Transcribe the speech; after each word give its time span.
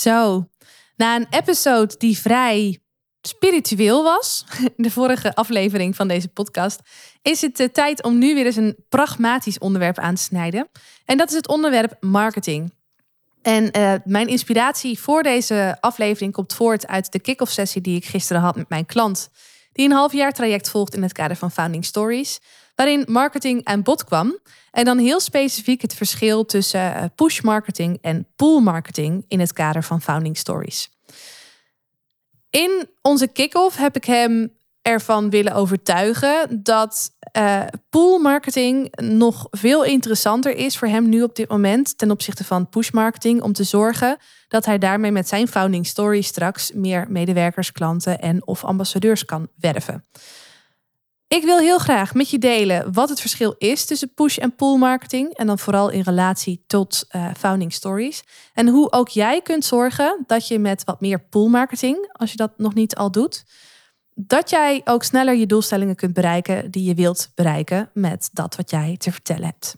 Zo, 0.00 0.48
na 0.96 1.16
een 1.16 1.26
episode 1.30 1.94
die 1.98 2.18
vrij 2.18 2.78
spiritueel 3.22 4.02
was, 4.02 4.44
de 4.76 4.90
vorige 4.90 5.34
aflevering 5.34 5.96
van 5.96 6.08
deze 6.08 6.28
podcast, 6.28 6.80
is 7.22 7.40
het 7.40 7.56
de 7.56 7.62
eh, 7.62 7.68
tijd 7.68 8.02
om 8.02 8.18
nu 8.18 8.34
weer 8.34 8.46
eens 8.46 8.56
een 8.56 8.84
pragmatisch 8.88 9.58
onderwerp 9.58 9.98
aan 9.98 10.14
te 10.14 10.22
snijden. 10.22 10.68
En 11.04 11.16
dat 11.16 11.28
is 11.28 11.34
het 11.34 11.48
onderwerp 11.48 11.96
marketing. 12.00 12.72
En 13.42 13.78
uh, 13.78 13.94
mijn 14.04 14.28
inspiratie 14.28 14.98
voor 14.98 15.22
deze 15.22 15.76
aflevering 15.80 16.32
komt 16.32 16.54
voort 16.54 16.86
uit 16.86 17.12
de 17.12 17.20
kick-off 17.20 17.52
sessie 17.52 17.80
die 17.80 17.96
ik 17.96 18.04
gisteren 18.04 18.42
had 18.42 18.56
met 18.56 18.68
mijn 18.68 18.86
klant, 18.86 19.28
die 19.72 19.84
een 19.84 19.94
half 19.94 20.12
jaar 20.12 20.32
traject 20.32 20.70
volgt 20.70 20.94
in 20.94 21.02
het 21.02 21.12
kader 21.12 21.36
van 21.36 21.50
Founding 21.50 21.84
Stories, 21.84 22.40
waarin 22.74 23.06
marketing 23.08 23.64
aan 23.64 23.82
bod 23.82 24.04
kwam. 24.04 24.38
En 24.70 24.84
dan 24.84 24.98
heel 24.98 25.20
specifiek 25.20 25.82
het 25.82 25.94
verschil 25.94 26.44
tussen 26.44 26.94
eh, 26.94 27.04
push 27.14 27.40
marketing 27.40 27.98
en 28.00 28.26
pull 28.36 28.60
marketing 28.60 29.24
in 29.28 29.40
het 29.40 29.52
kader 29.52 29.82
van 29.82 30.00
Founding 30.00 30.36
Stories. 30.36 30.90
In 32.50 32.88
onze 33.02 33.26
kick-off 33.26 33.76
heb 33.76 33.96
ik 33.96 34.04
hem 34.04 34.52
ervan 34.82 35.30
willen 35.30 35.54
overtuigen 35.54 36.62
dat 36.62 37.10
uh, 37.36 37.62
pool 37.90 38.18
marketing 38.18 38.96
nog 38.96 39.46
veel 39.50 39.84
interessanter 39.84 40.56
is 40.56 40.78
voor 40.78 40.88
hem 40.88 41.08
nu 41.08 41.22
op 41.22 41.34
dit 41.34 41.48
moment 41.48 41.98
ten 41.98 42.10
opzichte 42.10 42.44
van 42.44 42.68
push 42.68 42.90
marketing 42.90 43.42
om 43.42 43.52
te 43.52 43.64
zorgen 43.64 44.16
dat 44.48 44.64
hij 44.64 44.78
daarmee 44.78 45.12
met 45.12 45.28
zijn 45.28 45.48
founding 45.48 45.86
story 45.86 46.20
straks 46.20 46.72
meer 46.72 47.06
medewerkers, 47.08 47.72
klanten 47.72 48.18
en 48.20 48.46
of 48.46 48.64
ambassadeurs 48.64 49.24
kan 49.24 49.48
werven. 49.56 50.04
Ik 51.36 51.44
wil 51.44 51.58
heel 51.58 51.78
graag 51.78 52.14
met 52.14 52.30
je 52.30 52.38
delen 52.38 52.92
wat 52.92 53.08
het 53.08 53.20
verschil 53.20 53.54
is 53.58 53.84
tussen 53.84 54.14
push 54.14 54.38
en 54.38 54.54
pull 54.54 54.76
marketing. 54.76 55.34
En 55.36 55.46
dan 55.46 55.58
vooral 55.58 55.90
in 55.90 56.00
relatie 56.00 56.64
tot 56.66 57.06
uh, 57.16 57.30
founding 57.38 57.72
stories. 57.72 58.22
En 58.54 58.68
hoe 58.68 58.92
ook 58.92 59.08
jij 59.08 59.40
kunt 59.42 59.64
zorgen 59.64 60.24
dat 60.26 60.48
je 60.48 60.58
met 60.58 60.84
wat 60.84 61.00
meer 61.00 61.20
pull 61.20 61.48
marketing, 61.48 62.10
als 62.12 62.30
je 62.30 62.36
dat 62.36 62.52
nog 62.56 62.74
niet 62.74 62.94
al 62.94 63.10
doet, 63.10 63.44
dat 64.14 64.50
jij 64.50 64.80
ook 64.84 65.02
sneller 65.02 65.34
je 65.34 65.46
doelstellingen 65.46 65.94
kunt 65.94 66.14
bereiken 66.14 66.70
die 66.70 66.84
je 66.84 66.94
wilt 66.94 67.32
bereiken 67.34 67.90
met 67.94 68.30
dat 68.32 68.56
wat 68.56 68.70
jij 68.70 68.96
te 68.98 69.12
vertellen 69.12 69.44
hebt. 69.44 69.76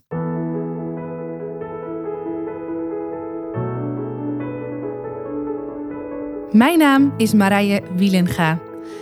Mijn 6.51 6.79
naam 6.79 7.15
is 7.17 7.33
Marije 7.33 7.83
Wielenga. 7.97 8.72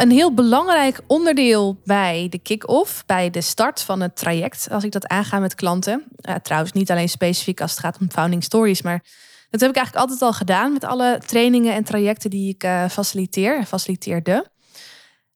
Een 0.00 0.10
heel 0.10 0.34
belangrijk 0.34 1.00
onderdeel 1.06 1.80
bij 1.84 2.26
de 2.30 2.38
kick-off, 2.38 3.06
bij 3.06 3.30
de 3.30 3.40
start 3.40 3.82
van 3.82 4.00
het 4.00 4.16
traject, 4.16 4.68
als 4.70 4.84
ik 4.84 4.92
dat 4.92 5.06
aanga 5.06 5.38
met 5.38 5.54
klanten. 5.54 6.04
Uh, 6.28 6.34
trouwens, 6.34 6.72
niet 6.72 6.90
alleen 6.90 7.08
specifiek 7.08 7.60
als 7.60 7.70
het 7.70 7.80
gaat 7.80 7.98
om 8.00 8.10
founding 8.10 8.44
stories, 8.44 8.82
maar 8.82 9.04
dat 9.50 9.60
heb 9.60 9.70
ik 9.70 9.76
eigenlijk 9.76 10.04
altijd 10.04 10.22
al 10.22 10.32
gedaan 10.32 10.72
met 10.72 10.84
alle 10.84 11.20
trainingen 11.26 11.74
en 11.74 11.84
trajecten 11.84 12.30
die 12.30 12.54
ik 12.54 12.64
uh, 12.64 12.88
faciliteer 12.88 13.64
faciliteerde. 13.66 14.46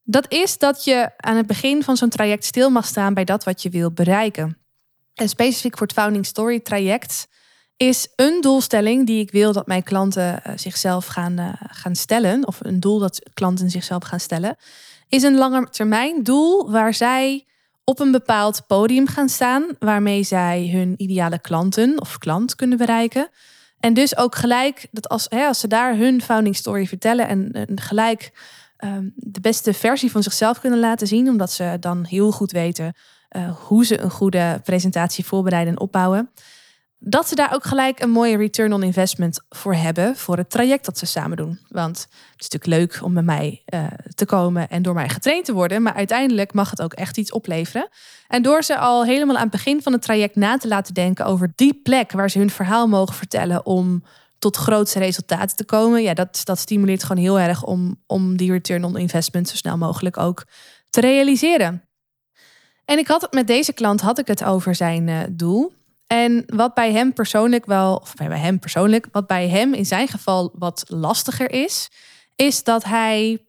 Dat 0.03 0.33
is 0.33 0.59
dat 0.59 0.85
je 0.85 1.11
aan 1.17 1.37
het 1.37 1.47
begin 1.47 1.83
van 1.83 1.97
zo'n 1.97 2.09
traject 2.09 2.45
stil 2.45 2.71
mag 2.71 2.87
staan 2.87 3.15
bij 3.15 3.25
dat 3.25 3.45
wat 3.45 3.63
je 3.63 3.69
wil 3.69 3.93
bereiken. 3.93 4.59
En 5.15 5.29
specifiek 5.29 5.79
voor 5.79 5.87
het 5.87 5.97
Founding 5.97 6.27
Story 6.27 6.61
traject 6.61 7.29
is 7.77 8.09
een 8.17 8.41
doelstelling 8.41 9.07
die 9.07 9.21
ik 9.21 9.31
wil 9.31 9.53
dat 9.53 9.67
mijn 9.67 9.83
klanten 9.83 10.43
uh, 10.47 10.53
zichzelf 10.57 11.07
gaan, 11.07 11.41
uh, 11.41 11.49
gaan 11.69 11.95
stellen, 11.95 12.47
of 12.47 12.59
een 12.63 12.81
doel 12.81 12.99
dat 12.99 13.31
klanten 13.35 13.71
zichzelf 13.71 14.05
gaan 14.05 14.21
stellen, 14.21 14.57
is 15.09 15.23
een 15.23 15.37
langetermijn 15.37 16.23
doel 16.23 16.71
waar 16.71 16.95
zij 16.95 17.47
op 17.85 18.01
een 18.01 18.11
bepaald 18.11 18.67
podium 18.67 19.07
gaan 19.07 19.29
staan, 19.29 19.67
waarmee 19.79 20.23
zij 20.23 20.71
hun 20.73 20.95
ideale 20.97 21.39
klanten 21.39 22.01
of 22.01 22.19
klant 22.19 22.55
kunnen 22.55 22.79
bereiken. 22.79 23.29
En 23.81 23.95
dus 23.95 24.17
ook 24.17 24.35
gelijk 24.35 24.89
dat 24.91 25.09
als, 25.09 25.27
hè, 25.29 25.47
als 25.47 25.61
ze 25.61 25.69
daar 25.69 25.97
hun 25.97 26.23
founding 26.23 26.57
story 26.57 26.87
vertellen 26.87 27.29
en, 27.29 27.53
en 27.53 27.81
gelijk 27.81 28.33
um, 28.85 29.13
de 29.17 29.41
beste 29.41 29.73
versie 29.73 30.11
van 30.11 30.23
zichzelf 30.23 30.61
kunnen 30.61 30.79
laten 30.79 31.07
zien, 31.07 31.29
omdat 31.29 31.53
ze 31.53 31.77
dan 31.81 32.05
heel 32.05 32.31
goed 32.31 32.53
weten 32.53 32.95
hoe 33.67 33.85
ze 33.85 34.01
een 34.01 34.11
goede 34.11 34.61
presentatie 34.65 35.25
voorbereiden 35.25 35.73
en 35.73 35.81
opbouwen 35.81 36.31
dat 37.07 37.29
ze 37.29 37.35
daar 37.35 37.55
ook 37.55 37.65
gelijk 37.65 38.01
een 38.01 38.11
mooie 38.11 38.37
return 38.37 38.73
on 38.73 38.83
investment 38.83 39.41
voor 39.49 39.75
hebben 39.75 40.17
voor 40.17 40.37
het 40.37 40.51
traject 40.51 40.85
dat 40.85 40.99
ze 40.99 41.07
samen 41.07 41.37
doen. 41.37 41.59
Want 41.69 41.99
het 41.99 42.41
is 42.41 42.49
natuurlijk 42.49 42.81
leuk 42.81 43.03
om 43.05 43.15
bij 43.15 43.23
mij 43.23 43.63
uh, 43.75 43.87
te 44.15 44.27
komen 44.27 44.69
en 44.69 44.83
door 44.83 44.95
mij 44.95 45.09
getraind 45.09 45.45
te 45.45 45.53
worden, 45.53 45.83
maar 45.83 45.95
uiteindelijk 45.95 46.53
mag 46.53 46.71
het 46.71 46.83
ook 46.83 46.93
echt 46.93 47.17
iets 47.17 47.33
opleveren. 47.33 47.89
En 48.29 48.43
door 48.43 48.63
ze 48.63 48.79
al 48.79 49.05
helemaal 49.05 49.37
aan 49.37 49.43
het 49.43 49.51
begin 49.51 49.83
van 49.83 49.93
het 49.93 50.03
traject 50.03 50.37
na 50.37 50.57
te 50.57 50.69
laten 50.69 50.95
denken 50.95 51.25
over 51.25 51.53
die 51.55 51.81
plek 51.83 52.13
waar 52.13 52.31
ze 52.31 52.39
hun 52.39 52.51
verhaal 52.51 52.87
mogen 52.87 53.15
vertellen 53.15 53.67
om 53.67 54.05
tot 54.39 54.57
grootste 54.57 54.99
resultaten 54.99 55.57
te 55.57 55.65
komen, 55.65 56.03
ja, 56.03 56.15
dat, 56.15 56.41
dat 56.45 56.59
stimuleert 56.59 57.05
gewoon 57.05 57.23
heel 57.23 57.39
erg 57.39 57.63
om, 57.63 58.03
om 58.07 58.37
die 58.37 58.51
return 58.51 58.85
on 58.85 58.97
investment 58.97 59.49
zo 59.49 59.57
snel 59.57 59.77
mogelijk 59.77 60.19
ook 60.19 60.47
te 60.91 61.01
realiseren. 61.01 61.89
En 62.85 62.99
ik 62.99 63.07
had 63.07 63.21
het 63.21 63.33
met 63.33 63.47
deze 63.47 63.73
klant 63.73 64.01
had 64.01 64.19
ik 64.19 64.27
het 64.27 64.45
over 64.45 64.75
zijn 64.75 65.09
uh, 65.09 65.19
doel. 65.31 65.73
En 66.07 66.43
wat 66.47 66.75
bij 66.75 66.93
hem 66.93 67.13
persoonlijk 67.13 67.67
wel, 67.67 67.97
of 67.97 68.15
bij 68.15 68.39
hem 68.39 68.59
persoonlijk, 68.59 69.07
wat 69.13 69.27
bij 69.27 69.49
hem 69.49 69.75
in 69.75 69.87
zijn 69.87 70.09
geval 70.09 70.53
wat 70.55 70.85
lastiger 70.87 71.51
is, 71.51 71.91
is 72.37 72.65
dat 72.65 72.85
hij 72.85 73.47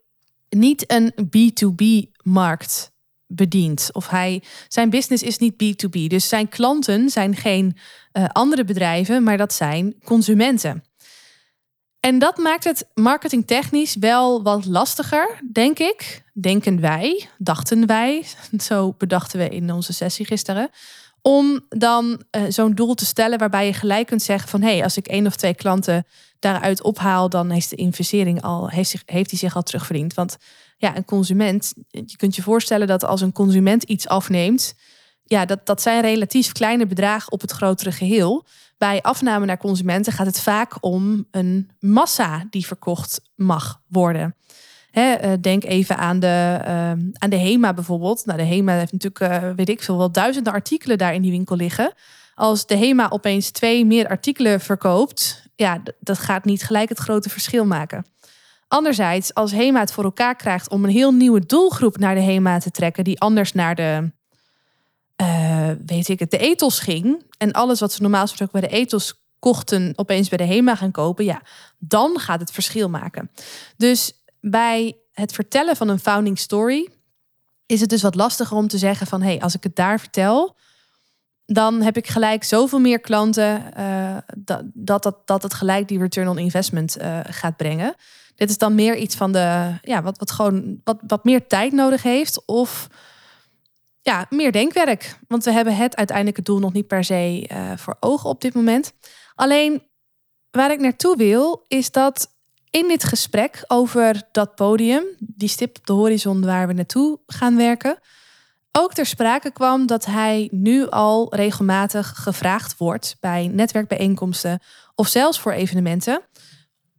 niet 0.49 0.91
een 0.91 1.13
B2B-markt 1.13 2.93
bedient. 3.27 3.89
Of 3.91 4.09
hij, 4.09 4.43
zijn 4.67 4.89
business 4.89 5.23
is 5.23 5.37
niet 5.37 5.53
B2B. 5.53 6.07
Dus 6.07 6.27
zijn 6.27 6.49
klanten 6.49 7.09
zijn 7.09 7.35
geen 7.35 7.77
uh, 8.13 8.25
andere 8.27 8.63
bedrijven, 8.63 9.23
maar 9.23 9.37
dat 9.37 9.53
zijn 9.53 9.95
consumenten. 10.03 10.83
En 11.99 12.19
dat 12.19 12.37
maakt 12.37 12.63
het 12.63 12.87
marketingtechnisch 12.93 13.95
wel 13.95 14.43
wat 14.43 14.65
lastiger, 14.65 15.39
denk 15.51 15.79
ik. 15.79 16.23
Denken 16.33 16.81
wij, 16.81 17.29
dachten 17.37 17.85
wij. 17.85 18.25
Zo 18.57 18.93
bedachten 18.97 19.39
we 19.39 19.49
in 19.49 19.71
onze 19.71 19.93
sessie 19.93 20.25
gisteren 20.25 20.69
om 21.27 21.59
dan 21.69 22.21
uh, 22.31 22.43
zo'n 22.49 22.73
doel 22.73 22.93
te 22.93 23.05
stellen 23.05 23.39
waarbij 23.39 23.65
je 23.65 23.73
gelijk 23.73 24.07
kunt 24.07 24.21
zeggen 24.21 24.49
van 24.49 24.61
hé, 24.61 24.73
hey, 24.73 24.83
als 24.83 24.97
ik 24.97 25.07
één 25.07 25.25
of 25.25 25.35
twee 25.35 25.53
klanten 25.53 26.05
daaruit 26.39 26.81
ophaal, 26.81 27.29
dan 27.29 27.49
heeft 27.49 27.69
de 27.69 27.75
investering 27.75 28.41
al, 28.41 28.69
heeft, 28.69 28.89
zich, 28.89 29.03
heeft 29.05 29.29
zich 29.29 29.55
al 29.55 29.63
terugverdiend. 29.63 30.13
Want 30.13 30.37
ja, 30.77 30.97
een 30.97 31.05
consument, 31.05 31.73
je 31.87 32.17
kunt 32.17 32.35
je 32.35 32.41
voorstellen 32.41 32.87
dat 32.87 33.03
als 33.03 33.21
een 33.21 33.31
consument 33.31 33.83
iets 33.83 34.07
afneemt, 34.07 34.73
ja, 35.23 35.45
dat, 35.45 35.65
dat 35.65 35.81
zijn 35.81 36.01
relatief 36.01 36.51
kleine 36.51 36.87
bedragen 36.87 37.31
op 37.31 37.41
het 37.41 37.51
grotere 37.51 37.91
geheel. 37.91 38.45
Bij 38.77 39.01
afname 39.01 39.45
naar 39.45 39.57
consumenten 39.57 40.13
gaat 40.13 40.25
het 40.25 40.41
vaak 40.41 40.77
om 40.79 41.27
een 41.31 41.69
massa 41.79 42.47
die 42.49 42.65
verkocht 42.65 43.21
mag 43.35 43.81
worden. 43.87 44.35
Eh, 44.95 45.33
denk 45.41 45.63
even 45.63 45.97
aan 45.97 46.19
de, 46.19 46.59
ehm, 46.63 46.99
aan 47.13 47.29
de 47.29 47.37
HEMA 47.37 47.73
bijvoorbeeld. 47.73 48.25
Nou, 48.25 48.37
de 48.37 48.45
HEMA 48.45 48.73
heeft 48.73 48.91
natuurlijk, 48.91 49.43
uh, 49.43 49.49
weet 49.55 49.69
ik 49.69 49.83
veel, 49.83 49.97
wel 49.97 50.11
duizenden 50.11 50.53
artikelen 50.53 50.97
daar 50.97 51.13
in 51.13 51.21
die 51.21 51.31
winkel 51.31 51.55
liggen. 51.55 51.93
Als 52.35 52.65
de 52.65 52.77
HEMA 52.77 53.09
opeens 53.09 53.49
twee 53.49 53.85
meer 53.85 54.07
artikelen 54.07 54.59
verkoopt, 54.59 55.47
ja, 55.55 55.81
dat 55.99 56.17
gaat 56.17 56.45
niet 56.45 56.63
gelijk 56.63 56.89
het 56.89 56.97
grote 56.97 57.29
verschil 57.29 57.65
maken. 57.65 58.05
Anderzijds, 58.67 59.33
als 59.33 59.51
HEMA 59.51 59.79
het 59.79 59.91
voor 59.91 60.03
elkaar 60.03 60.35
krijgt 60.35 60.69
om 60.69 60.83
een 60.83 60.89
heel 60.89 61.11
nieuwe 61.11 61.45
doelgroep 61.45 61.97
naar 61.97 62.15
de 62.15 62.21
HEMA 62.21 62.59
te 62.59 62.71
trekken, 62.71 63.03
die 63.03 63.19
anders 63.19 63.53
naar 63.53 63.75
de, 63.75 64.11
uh, 65.21 65.69
weet 65.85 66.07
ik 66.07 66.19
het, 66.19 66.31
de 66.31 66.37
ethos 66.37 66.79
ging. 66.79 67.23
En 67.37 67.51
alles 67.51 67.79
wat 67.79 67.93
ze 67.93 68.01
normaal 68.01 68.27
gesproken 68.27 68.59
bij 68.59 68.69
de 68.69 68.75
ethos 68.75 69.23
kochten, 69.39 69.93
opeens 69.95 70.29
bij 70.29 70.37
de 70.37 70.53
HEMA 70.53 70.75
gaan 70.75 70.91
kopen, 70.91 71.25
ja, 71.25 71.41
dan 71.77 72.19
gaat 72.19 72.39
het 72.39 72.51
verschil 72.51 72.89
maken. 72.89 73.31
Dus 73.77 74.23
bij 74.49 74.97
het 75.11 75.33
vertellen 75.33 75.75
van 75.75 75.87
een 75.87 75.99
founding 75.99 76.39
story 76.39 76.89
is 77.65 77.81
het 77.81 77.89
dus 77.89 78.01
wat 78.01 78.15
lastiger 78.15 78.57
om 78.57 78.67
te 78.67 78.77
zeggen 78.77 79.07
van 79.07 79.21
hé, 79.21 79.27
hey, 79.27 79.41
als 79.41 79.55
ik 79.55 79.63
het 79.63 79.75
daar 79.75 79.99
vertel, 79.99 80.55
dan 81.45 81.81
heb 81.81 81.97
ik 81.97 82.07
gelijk 82.07 82.43
zoveel 82.43 82.79
meer 82.79 82.99
klanten 82.99 83.63
uh, 83.77 84.17
dat, 84.35 84.63
dat, 84.73 85.21
dat, 85.25 85.43
het 85.43 85.53
gelijk 85.53 85.87
die 85.87 85.99
return 85.99 86.27
on 86.27 86.37
investment 86.37 86.97
uh, 87.01 87.19
gaat 87.23 87.57
brengen. 87.57 87.95
Dit 88.35 88.49
is 88.49 88.57
dan 88.57 88.75
meer 88.75 88.95
iets 88.97 89.15
van 89.15 89.31
de, 89.31 89.77
ja, 89.81 90.01
wat, 90.01 90.17
wat 90.17 90.31
gewoon 90.31 90.81
wat, 90.83 90.97
wat 91.07 91.23
meer 91.23 91.47
tijd 91.47 91.73
nodig 91.73 92.03
heeft 92.03 92.45
of 92.45 92.87
ja, 94.01 94.25
meer 94.29 94.51
denkwerk. 94.51 95.19
Want 95.27 95.43
we 95.43 95.51
hebben 95.51 95.75
het 95.75 95.95
uiteindelijke 95.95 96.41
doel 96.41 96.59
nog 96.59 96.73
niet 96.73 96.87
per 96.87 97.03
se 97.03 97.49
uh, 97.51 97.71
voor 97.77 97.97
ogen 97.99 98.29
op 98.29 98.41
dit 98.41 98.53
moment. 98.53 98.93
Alleen 99.35 99.83
waar 100.51 100.71
ik 100.71 100.79
naartoe 100.79 101.17
wil, 101.17 101.65
is 101.67 101.91
dat 101.91 102.34
in 102.75 102.87
dit 102.87 103.03
gesprek 103.03 103.63
over 103.67 104.21
dat 104.31 104.55
podium, 104.55 105.03
die 105.19 105.49
stip 105.49 105.77
op 105.77 105.85
de 105.85 105.93
horizon 105.93 106.45
waar 106.45 106.67
we 106.67 106.73
naartoe 106.73 107.19
gaan 107.27 107.57
werken, 107.57 107.99
ook 108.71 108.93
ter 108.93 109.05
sprake 109.05 109.51
kwam 109.51 109.85
dat 109.85 110.05
hij 110.05 110.47
nu 110.51 110.89
al 110.89 111.35
regelmatig 111.35 112.07
gevraagd 112.15 112.77
wordt 112.77 113.17
bij 113.19 113.47
netwerkbijeenkomsten 113.47 114.59
of 114.95 115.07
zelfs 115.07 115.39
voor 115.39 115.51
evenementen 115.51 116.21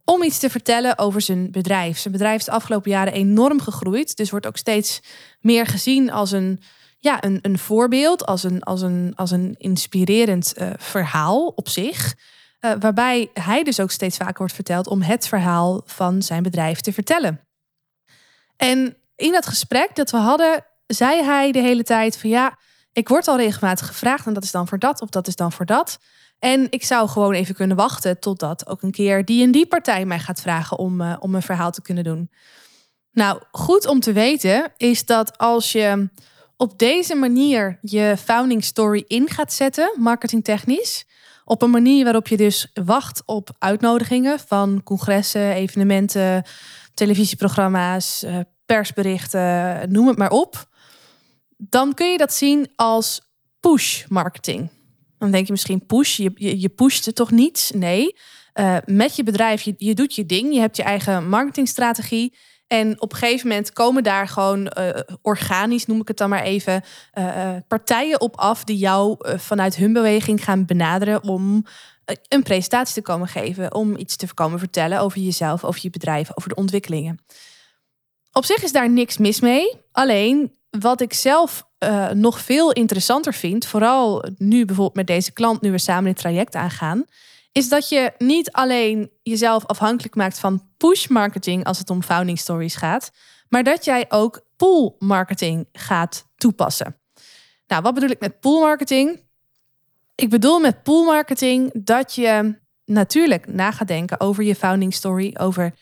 om 0.03 0.23
iets 0.23 0.39
te 0.39 0.49
vertellen 0.49 0.97
over 0.97 1.21
zijn 1.21 1.51
bedrijf. 1.51 1.97
Zijn 1.97 2.13
bedrijf 2.13 2.39
is 2.39 2.45
de 2.45 2.51
afgelopen 2.51 2.91
jaren 2.91 3.13
enorm 3.13 3.61
gegroeid, 3.61 4.15
dus 4.15 4.31
wordt 4.31 4.47
ook 4.47 4.57
steeds 4.57 5.01
meer 5.39 5.65
gezien 5.65 6.11
als 6.11 6.31
een, 6.31 6.61
ja, 6.99 7.23
een, 7.23 7.39
een 7.41 7.57
voorbeeld, 7.57 8.25
als 8.25 8.43
een, 8.43 8.63
als 8.63 8.81
een, 8.81 9.13
als 9.15 9.31
een 9.31 9.55
inspirerend 9.57 10.53
uh, 10.57 10.69
verhaal 10.77 11.47
op 11.47 11.69
zich. 11.69 12.15
Uh, 12.61 12.71
waarbij 12.79 13.29
hij 13.33 13.63
dus 13.63 13.79
ook 13.79 13.91
steeds 13.91 14.17
vaker 14.17 14.37
wordt 14.37 14.53
verteld 14.53 14.87
om 14.87 15.01
het 15.01 15.27
verhaal 15.27 15.81
van 15.85 16.21
zijn 16.21 16.43
bedrijf 16.43 16.79
te 16.79 16.93
vertellen. 16.93 17.41
En 18.55 18.97
in 19.15 19.31
dat 19.31 19.45
gesprek 19.45 19.95
dat 19.95 20.11
we 20.11 20.17
hadden, 20.17 20.65
zei 20.87 21.23
hij 21.23 21.51
de 21.51 21.61
hele 21.61 21.83
tijd 21.83 22.17
van 22.17 22.29
ja, 22.29 22.57
ik 22.91 23.07
word 23.07 23.27
al 23.27 23.37
regelmatig 23.37 23.87
gevraagd 23.87 24.25
en 24.25 24.33
dat 24.33 24.43
is 24.43 24.51
dan 24.51 24.67
voor 24.67 24.79
dat 24.79 25.01
of 25.01 25.09
dat 25.09 25.27
is 25.27 25.35
dan 25.35 25.51
voor 25.51 25.65
dat. 25.65 25.99
En 26.39 26.67
ik 26.69 26.83
zou 26.83 27.09
gewoon 27.09 27.33
even 27.33 27.55
kunnen 27.55 27.77
wachten 27.77 28.19
totdat 28.19 28.67
ook 28.67 28.81
een 28.81 28.91
keer 28.91 29.25
die 29.25 29.43
en 29.43 29.51
die 29.51 29.67
partij 29.67 30.05
mij 30.05 30.19
gaat 30.19 30.41
vragen 30.41 30.77
om, 30.77 31.01
uh, 31.01 31.15
om 31.19 31.35
een 31.35 31.41
verhaal 31.41 31.71
te 31.71 31.81
kunnen 31.81 32.03
doen. 32.03 32.29
Nou, 33.11 33.41
goed 33.51 33.87
om 33.87 33.99
te 33.99 34.13
weten 34.13 34.71
is 34.77 35.05
dat 35.05 35.37
als 35.37 35.71
je 35.71 36.09
op 36.57 36.79
deze 36.79 37.15
manier 37.15 37.79
je 37.81 38.15
founding 38.23 38.63
story 38.63 39.03
in 39.07 39.29
gaat 39.29 39.53
zetten, 39.53 39.93
marketingtechnisch, 39.95 41.05
op 41.47 41.61
een 41.61 41.69
manier 41.69 42.03
waarop 42.03 42.27
je 42.27 42.37
dus 42.37 42.71
wacht 42.73 43.21
op 43.25 43.49
uitnodigingen 43.59 44.39
van 44.39 44.83
congressen, 44.83 45.53
evenementen, 45.53 46.43
televisieprogramma's, 46.93 48.23
eh, 48.23 48.39
persberichten, 48.65 49.91
noem 49.91 50.07
het 50.07 50.17
maar 50.17 50.31
op. 50.31 50.69
Dan 51.57 51.93
kun 51.93 52.11
je 52.11 52.17
dat 52.17 52.33
zien 52.33 52.71
als 52.75 53.21
push 53.59 54.05
marketing. 54.07 54.69
Dan 55.17 55.31
denk 55.31 55.45
je 55.45 55.51
misschien 55.51 55.85
push, 55.85 56.17
je, 56.17 56.31
je, 56.35 56.59
je 56.59 56.69
pusht 56.69 57.15
toch 57.15 57.31
niet? 57.31 57.71
Nee. 57.75 58.15
Uh, 58.53 58.77
met 58.85 59.15
je 59.15 59.23
bedrijf, 59.23 59.61
je, 59.61 59.73
je 59.77 59.93
doet 59.93 60.15
je 60.15 60.25
ding, 60.25 60.53
je 60.53 60.59
hebt 60.59 60.77
je 60.77 60.83
eigen 60.83 61.29
marketingstrategie. 61.29 62.35
En 62.67 63.01
op 63.01 63.11
een 63.11 63.17
gegeven 63.17 63.47
moment 63.47 63.73
komen 63.73 64.03
daar 64.03 64.27
gewoon 64.27 64.71
uh, 64.79 64.89
organisch, 65.21 65.85
noem 65.85 66.01
ik 66.01 66.07
het 66.07 66.17
dan 66.17 66.29
maar 66.29 66.43
even, 66.43 66.83
uh, 67.17 67.55
partijen 67.67 68.21
op 68.21 68.37
af 68.37 68.63
die 68.63 68.77
jou 68.77 69.15
vanuit 69.37 69.75
hun 69.75 69.93
beweging 69.93 70.43
gaan 70.43 70.65
benaderen 70.65 71.23
om 71.23 71.65
een 72.27 72.43
presentatie 72.43 72.93
te 72.93 73.01
komen 73.01 73.27
geven, 73.27 73.73
om 73.73 73.97
iets 73.97 74.15
te 74.15 74.33
komen 74.33 74.59
vertellen 74.59 74.99
over 74.99 75.19
jezelf, 75.19 75.63
over 75.63 75.79
je 75.83 75.89
bedrijf, 75.89 76.29
over 76.35 76.49
de 76.49 76.55
ontwikkelingen. 76.55 77.19
Op 78.31 78.45
zich 78.45 78.63
is 78.63 78.71
daar 78.71 78.89
niks 78.89 79.17
mis 79.17 79.39
mee. 79.39 79.77
Alleen 79.91 80.57
wat 80.69 81.01
ik 81.01 81.13
zelf 81.13 81.67
nog 82.13 82.39
veel 82.39 82.71
interessanter 82.71 83.33
vind, 83.33 83.65
vooral 83.65 84.25
nu 84.37 84.65
bijvoorbeeld 84.65 84.95
met 84.95 85.07
deze 85.07 85.31
klant, 85.31 85.61
nu 85.61 85.71
we 85.71 85.77
samen 85.77 86.09
het 86.09 86.17
traject 86.17 86.55
aangaan, 86.55 87.05
is 87.57 87.69
dat 87.69 87.89
je 87.89 88.13
niet 88.17 88.51
alleen 88.51 89.11
jezelf 89.23 89.65
afhankelijk 89.65 90.15
maakt 90.15 90.39
van 90.39 90.67
push 90.77 91.07
marketing 91.07 91.63
als 91.63 91.77
het 91.77 91.89
om 91.89 92.03
founding 92.03 92.39
stories 92.39 92.75
gaat, 92.75 93.11
maar 93.49 93.63
dat 93.63 93.85
jij 93.85 94.05
ook 94.09 94.41
pull 94.55 94.95
marketing 94.99 95.67
gaat 95.71 96.27
toepassen. 96.35 96.99
Nou, 97.67 97.81
wat 97.81 97.93
bedoel 97.93 98.09
ik 98.09 98.19
met 98.19 98.39
pull 98.39 98.59
marketing? 98.59 99.23
Ik 100.15 100.29
bedoel 100.29 100.59
met 100.59 100.83
pull 100.83 101.05
marketing 101.05 101.71
dat 101.83 102.15
je 102.15 102.59
natuurlijk 102.85 103.47
na 103.47 103.71
gaat 103.71 103.87
denken 103.87 104.19
over 104.19 104.43
je 104.43 104.55
founding 104.55 104.93
story, 104.93 105.35
over 105.39 105.73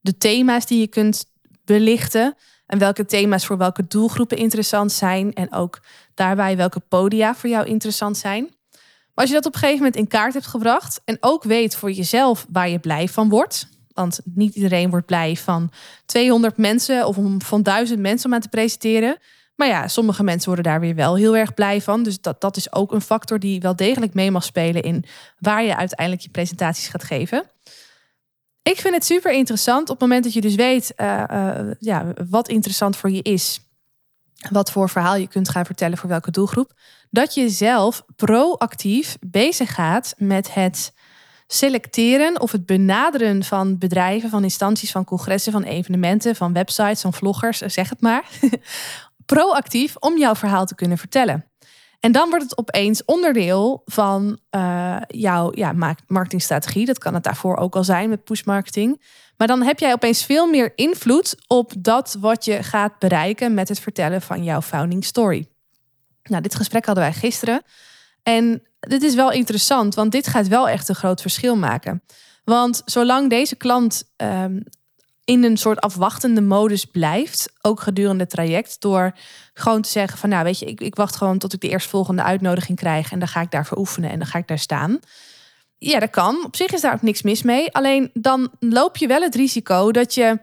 de 0.00 0.16
thema's 0.16 0.66
die 0.66 0.80
je 0.80 0.88
kunt 0.88 1.24
belichten. 1.64 2.34
En 2.66 2.78
welke 2.78 3.04
thema's 3.04 3.46
voor 3.46 3.58
welke 3.58 3.86
doelgroepen 3.86 4.36
interessant 4.36 4.92
zijn. 4.92 5.32
En 5.32 5.52
ook 5.52 5.80
daarbij 6.14 6.56
welke 6.56 6.80
podia 6.80 7.34
voor 7.34 7.50
jou 7.50 7.66
interessant 7.66 8.16
zijn. 8.16 8.53
Maar 9.14 9.24
als 9.24 9.28
je 9.28 9.34
dat 9.34 9.46
op 9.46 9.54
een 9.54 9.58
gegeven 9.58 9.84
moment 9.84 9.96
in 9.96 10.06
kaart 10.08 10.32
hebt 10.32 10.46
gebracht. 10.46 11.00
En 11.04 11.16
ook 11.20 11.42
weet 11.42 11.76
voor 11.76 11.90
jezelf 11.90 12.46
waar 12.48 12.68
je 12.68 12.78
blij 12.78 13.08
van 13.08 13.28
wordt. 13.28 13.68
Want 13.92 14.20
niet 14.24 14.54
iedereen 14.54 14.90
wordt 14.90 15.06
blij 15.06 15.36
van 15.36 15.70
200 16.06 16.56
mensen 16.56 17.06
of 17.06 17.16
van 17.38 17.62
1000 17.62 18.00
mensen 18.00 18.26
om 18.26 18.34
aan 18.34 18.40
te 18.40 18.48
presenteren. 18.48 19.18
Maar 19.56 19.68
ja, 19.68 19.88
sommige 19.88 20.22
mensen 20.22 20.46
worden 20.46 20.64
daar 20.72 20.80
weer 20.80 20.94
wel 20.94 21.16
heel 21.16 21.36
erg 21.36 21.54
blij 21.54 21.80
van. 21.80 22.02
Dus 22.02 22.20
dat, 22.20 22.40
dat 22.40 22.56
is 22.56 22.72
ook 22.72 22.92
een 22.92 23.00
factor 23.00 23.38
die 23.38 23.60
wel 23.60 23.76
degelijk 23.76 24.14
mee 24.14 24.30
mag 24.30 24.44
spelen 24.44 24.82
in 24.82 25.04
waar 25.38 25.62
je 25.62 25.76
uiteindelijk 25.76 26.22
je 26.22 26.30
presentaties 26.30 26.88
gaat 26.88 27.04
geven. 27.04 27.44
Ik 28.62 28.80
vind 28.80 28.94
het 28.94 29.04
super 29.04 29.32
interessant 29.32 29.82
op 29.82 29.88
het 29.88 30.00
moment 30.00 30.24
dat 30.24 30.32
je 30.32 30.40
dus 30.40 30.54
weet 30.54 30.92
uh, 30.96 31.24
uh, 31.30 31.70
ja, 31.78 32.12
wat 32.30 32.48
interessant 32.48 32.96
voor 32.96 33.10
je 33.10 33.22
is. 33.22 33.60
Wat 34.50 34.70
voor 34.70 34.88
verhaal 34.88 35.16
je 35.16 35.28
kunt 35.28 35.48
gaan 35.48 35.64
vertellen 35.64 35.98
voor 35.98 36.08
welke 36.08 36.30
doelgroep. 36.30 36.72
Dat 37.10 37.34
je 37.34 37.48
zelf 37.48 38.04
proactief 38.16 39.16
bezig 39.20 39.74
gaat 39.74 40.14
met 40.18 40.54
het 40.54 40.92
selecteren 41.46 42.40
of 42.40 42.52
het 42.52 42.66
benaderen 42.66 43.44
van 43.44 43.78
bedrijven, 43.78 44.30
van 44.30 44.42
instanties, 44.42 44.90
van 44.90 45.04
congressen, 45.04 45.52
van 45.52 45.62
evenementen, 45.62 46.36
van 46.36 46.52
websites, 46.52 47.00
van 47.00 47.12
vloggers, 47.12 47.58
zeg 47.58 47.88
het 47.88 48.00
maar. 48.00 48.28
proactief 49.26 49.96
om 49.96 50.18
jouw 50.18 50.34
verhaal 50.34 50.66
te 50.66 50.74
kunnen 50.74 50.98
vertellen. 50.98 51.44
En 52.04 52.12
dan 52.12 52.28
wordt 52.28 52.44
het 52.44 52.58
opeens 52.58 53.04
onderdeel 53.04 53.82
van 53.84 54.38
uh, 54.50 54.96
jouw 55.06 55.50
ja, 55.54 55.96
marketingstrategie. 56.06 56.86
Dat 56.86 56.98
kan 56.98 57.14
het 57.14 57.22
daarvoor 57.22 57.56
ook 57.56 57.76
al 57.76 57.84
zijn 57.84 58.08
met 58.08 58.24
push 58.24 58.42
marketing. 58.42 59.02
Maar 59.36 59.46
dan 59.46 59.62
heb 59.62 59.78
jij 59.78 59.92
opeens 59.92 60.24
veel 60.24 60.46
meer 60.46 60.72
invloed 60.74 61.36
op 61.46 61.72
dat 61.78 62.16
wat 62.20 62.44
je 62.44 62.62
gaat 62.62 62.98
bereiken 62.98 63.54
met 63.54 63.68
het 63.68 63.80
vertellen 63.80 64.22
van 64.22 64.44
jouw 64.44 64.62
founding 64.62 65.04
story. 65.04 65.48
Nou, 66.22 66.42
dit 66.42 66.54
gesprek 66.54 66.86
hadden 66.86 67.04
wij 67.04 67.12
gisteren. 67.12 67.62
En 68.22 68.62
dit 68.80 69.02
is 69.02 69.14
wel 69.14 69.32
interessant, 69.32 69.94
want 69.94 70.12
dit 70.12 70.26
gaat 70.26 70.48
wel 70.48 70.68
echt 70.68 70.88
een 70.88 70.94
groot 70.94 71.20
verschil 71.20 71.56
maken. 71.56 72.02
Want 72.44 72.82
zolang 72.84 73.30
deze 73.30 73.56
klant 73.56 74.12
um, 74.16 74.62
in 75.24 75.44
een 75.44 75.56
soort 75.56 75.80
afwachtende 75.80 76.40
modus 76.40 76.84
blijft, 76.84 77.52
ook 77.60 77.80
gedurende 77.80 78.22
het 78.22 78.30
traject, 78.30 78.80
door 78.80 79.12
gewoon 79.54 79.82
te 79.82 79.88
zeggen 79.88 80.18
van 80.18 80.28
nou 80.28 80.44
weet 80.44 80.58
je, 80.58 80.66
ik, 80.66 80.80
ik 80.80 80.94
wacht 80.94 81.16
gewoon 81.16 81.38
tot 81.38 81.52
ik 81.52 81.60
de 81.60 81.68
eerstvolgende 81.68 82.22
uitnodiging 82.22 82.78
krijg 82.78 83.12
en 83.12 83.18
dan 83.18 83.28
ga 83.28 83.40
ik 83.40 83.50
daarvoor 83.50 83.78
oefenen 83.78 84.10
en 84.10 84.18
dan 84.18 84.26
ga 84.26 84.38
ik 84.38 84.48
daar 84.48 84.58
staan. 84.58 85.00
Ja, 85.78 85.98
dat 85.98 86.10
kan. 86.10 86.44
Op 86.44 86.56
zich 86.56 86.72
is 86.72 86.80
daar 86.80 86.94
ook 86.94 87.02
niks 87.02 87.22
mis 87.22 87.42
mee. 87.42 87.72
Alleen 87.72 88.10
dan 88.12 88.50
loop 88.58 88.96
je 88.96 89.06
wel 89.06 89.22
het 89.22 89.34
risico 89.34 89.90
dat 89.90 90.14
je, 90.14 90.40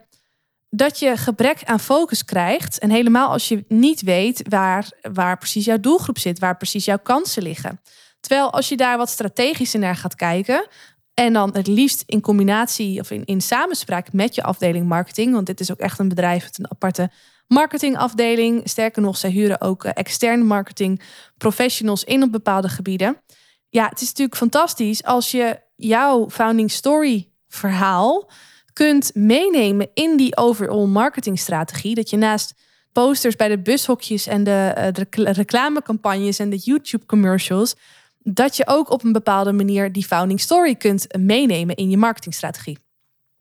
dat 0.69 0.99
je 0.99 1.17
gebrek 1.17 1.63
aan 1.63 1.79
focus 1.79 2.25
krijgt. 2.25 2.79
En 2.79 2.89
helemaal 2.89 3.29
als 3.29 3.47
je 3.47 3.65
niet 3.67 4.01
weet 4.01 4.43
waar, 4.49 4.89
waar 5.11 5.37
precies 5.37 5.65
jouw 5.65 5.79
doelgroep 5.79 6.17
zit, 6.19 6.39
waar 6.39 6.57
precies 6.57 6.85
jouw 6.85 6.99
kansen 6.99 7.43
liggen. 7.43 7.79
Terwijl 8.19 8.51
als 8.51 8.69
je 8.69 8.77
daar 8.77 8.97
wat 8.97 9.09
strategischer 9.09 9.79
naar 9.79 9.95
gaat 9.95 10.15
kijken, 10.15 10.67
en 11.13 11.33
dan 11.33 11.49
het 11.53 11.67
liefst 11.67 12.03
in 12.05 12.21
combinatie 12.21 12.99
of 12.99 13.11
in, 13.11 13.25
in 13.25 13.41
samenspraak 13.41 14.13
met 14.13 14.35
je 14.35 14.43
afdeling 14.43 14.87
marketing. 14.87 15.33
Want 15.33 15.45
dit 15.45 15.59
is 15.59 15.71
ook 15.71 15.79
echt 15.79 15.99
een 15.99 16.09
bedrijf 16.09 16.43
met 16.43 16.59
een 16.59 16.71
aparte 16.71 17.11
marketingafdeling. 17.47 18.69
Sterker 18.69 19.01
nog, 19.01 19.17
zij 19.17 19.29
huren 19.29 19.61
ook 19.61 19.83
eh, 19.83 19.91
externe 19.93 20.43
marketing 20.43 21.01
professionals 21.37 22.03
in 22.03 22.23
op 22.23 22.31
bepaalde 22.31 22.69
gebieden. 22.69 23.21
Ja, 23.69 23.87
het 23.89 24.01
is 24.01 24.07
natuurlijk 24.07 24.37
fantastisch 24.37 25.03
als 25.03 25.31
je 25.31 25.59
jouw 25.75 26.29
founding 26.29 26.71
story 26.71 27.29
verhaal 27.47 28.29
kunt 28.73 29.11
meenemen 29.13 29.89
in 29.93 30.17
die 30.17 30.37
overall 30.37 30.85
marketingstrategie. 30.85 31.95
Dat 31.95 32.09
je 32.09 32.17
naast 32.17 32.53
posters 32.91 33.35
bij 33.35 33.47
de 33.47 33.59
bushokjes 33.59 34.27
en 34.27 34.43
de, 34.43 34.71
eh, 34.75 34.93
de 34.93 35.31
reclamecampagnes 35.31 36.39
en 36.39 36.49
de 36.49 36.57
YouTube 36.57 37.05
commercials 37.05 37.75
dat 38.23 38.57
je 38.57 38.67
ook 38.67 38.89
op 38.89 39.03
een 39.03 39.11
bepaalde 39.11 39.51
manier 39.51 39.91
die 39.91 40.05
founding 40.05 40.39
story 40.39 40.75
kunt 40.75 41.17
meenemen 41.17 41.75
in 41.75 41.89
je 41.89 41.97
marketingstrategie. 41.97 42.77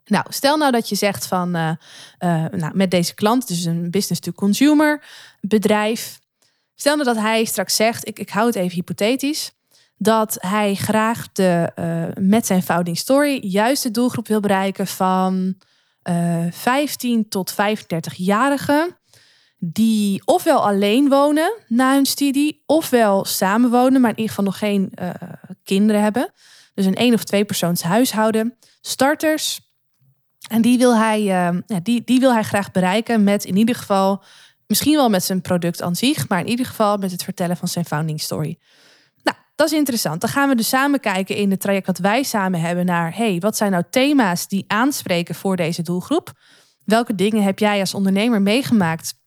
Nou, 0.05 0.25
stel 0.29 0.57
nou 0.57 0.71
dat 0.71 0.89
je 0.89 0.95
zegt 0.95 1.27
van 1.27 1.55
uh, 1.55 1.71
uh, 2.19 2.45
nou, 2.45 2.75
met 2.75 2.91
deze 2.91 3.13
klant, 3.13 3.47
dus 3.47 3.65
een 3.65 3.91
business-to-consumer 3.91 5.03
bedrijf. 5.41 6.19
Stel 6.75 6.95
nou 6.95 7.05
dat 7.13 7.23
hij 7.23 7.45
straks 7.45 7.75
zegt, 7.75 8.07
ik, 8.07 8.19
ik 8.19 8.29
hou 8.29 8.45
het 8.45 8.55
even 8.55 8.75
hypothetisch, 8.75 9.51
dat 9.97 10.37
hij 10.39 10.75
graag 10.75 11.31
de, 11.31 11.71
uh, 11.79 12.23
met 12.23 12.45
zijn 12.45 12.63
founding 12.63 12.97
story 12.97 13.39
juist 13.45 13.83
de 13.83 13.91
doelgroep 13.91 14.27
wil 14.27 14.39
bereiken 14.39 14.87
van 14.87 15.55
15 16.49 17.29
tot 17.29 17.53
35-jarigen 17.53 19.00
die 19.63 20.21
ofwel 20.25 20.65
alleen 20.65 21.09
wonen 21.09 21.53
na 21.67 21.93
hun 21.93 22.05
studie, 22.05 22.63
ofwel 22.65 23.25
samenwonen, 23.25 24.01
maar 24.01 24.09
in 24.09 24.15
ieder 24.15 24.29
geval 24.29 24.45
nog 24.45 24.57
geen 24.57 24.91
uh, 25.01 25.09
kinderen 25.63 26.01
hebben. 26.01 26.31
Dus 26.73 26.85
een 26.85 26.95
één 26.95 27.13
of 27.13 27.23
twee 27.23 27.45
persoons 27.45 27.81
huishouden. 27.81 28.57
Starters. 28.81 29.59
En 30.49 30.61
die 30.61 30.77
wil, 30.77 30.95
hij, 30.95 31.23
ja, 31.23 31.61
die, 31.83 32.03
die 32.03 32.19
wil 32.19 32.33
hij 32.33 32.43
graag 32.43 32.71
bereiken 32.71 33.23
met 33.23 33.45
in 33.45 33.57
ieder 33.57 33.75
geval, 33.75 34.23
misschien 34.67 34.95
wel 34.95 35.09
met 35.09 35.23
zijn 35.23 35.41
product 35.41 35.81
aan 35.81 35.95
zich, 35.95 36.29
maar 36.29 36.39
in 36.39 36.47
ieder 36.47 36.65
geval 36.65 36.97
met 36.97 37.11
het 37.11 37.23
vertellen 37.23 37.57
van 37.57 37.67
zijn 37.67 37.85
founding 37.85 38.21
story. 38.21 38.59
Nou, 39.23 39.37
dat 39.55 39.67
is 39.71 39.77
interessant. 39.77 40.21
Dan 40.21 40.29
gaan 40.29 40.49
we 40.49 40.55
dus 40.55 40.69
samen 40.69 40.99
kijken 40.99 41.35
in 41.35 41.51
het 41.51 41.59
traject 41.59 41.87
wat 41.87 41.97
wij 41.97 42.23
samen 42.23 42.59
hebben 42.59 42.85
naar, 42.85 43.15
hey, 43.15 43.39
wat 43.39 43.57
zijn 43.57 43.71
nou 43.71 43.83
thema's 43.89 44.47
die 44.47 44.63
aanspreken 44.67 45.35
voor 45.35 45.55
deze 45.55 45.81
doelgroep? 45.81 46.31
Welke 46.85 47.15
dingen 47.15 47.43
heb 47.43 47.59
jij 47.59 47.79
als 47.79 47.93
ondernemer 47.93 48.41
meegemaakt? 48.41 49.19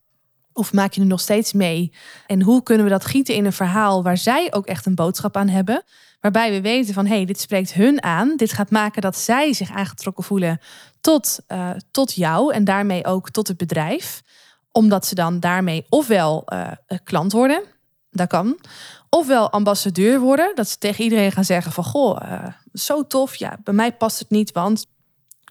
Of 0.55 0.73
maak 0.73 0.93
je 0.93 1.01
er 1.01 1.07
nog 1.07 1.21
steeds 1.21 1.53
mee? 1.53 1.93
En 2.27 2.43
hoe 2.43 2.63
kunnen 2.63 2.85
we 2.85 2.91
dat 2.91 3.05
gieten 3.05 3.35
in 3.35 3.45
een 3.45 3.53
verhaal 3.53 4.03
waar 4.03 4.17
zij 4.17 4.53
ook 4.53 4.67
echt 4.67 4.87
een 4.87 4.95
boodschap 4.95 5.37
aan 5.37 5.49
hebben? 5.49 5.83
Waarbij 6.21 6.51
we 6.51 6.61
weten 6.61 6.95
van 6.95 7.07
hé, 7.07 7.15
hey, 7.15 7.25
dit 7.25 7.41
spreekt 7.41 7.73
hun 7.73 8.03
aan. 8.03 8.37
Dit 8.37 8.53
gaat 8.53 8.71
maken 8.71 9.03
dat 9.03 9.17
zij 9.17 9.53
zich 9.53 9.71
aangetrokken 9.71 10.25
voelen 10.25 10.61
tot, 11.01 11.39
uh, 11.49 11.71
tot 11.91 12.15
jou 12.15 12.53
en 12.53 12.65
daarmee 12.65 13.05
ook 13.05 13.31
tot 13.31 13.49
het 13.49 13.57
bedrijf. 13.57 14.23
Omdat 14.73 15.07
ze 15.07 15.15
dan 15.15 15.41
daarmee 15.41 15.87
ofwel 15.89 16.45
uh, 16.53 16.71
klant 17.05 17.33
worden, 17.33 17.63
dat 18.11 18.29
kan. 18.29 18.59
Ofwel 19.11 19.51
ambassadeur 19.51 20.21
worden, 20.21 20.53
dat 20.55 20.69
ze 20.69 20.79
tegen 20.79 21.05
iedereen 21.05 21.33
gaan 21.33 21.45
zeggen 21.45 21.73
van 21.73 21.85
goh, 21.85 22.21
uh, 22.23 22.47
zo 22.73 23.07
tof. 23.07 23.35
Ja, 23.37 23.57
bij 23.65 23.75
mij 23.75 23.93
past 23.93 24.19
het 24.19 24.31
niet, 24.31 24.53
want 24.53 24.87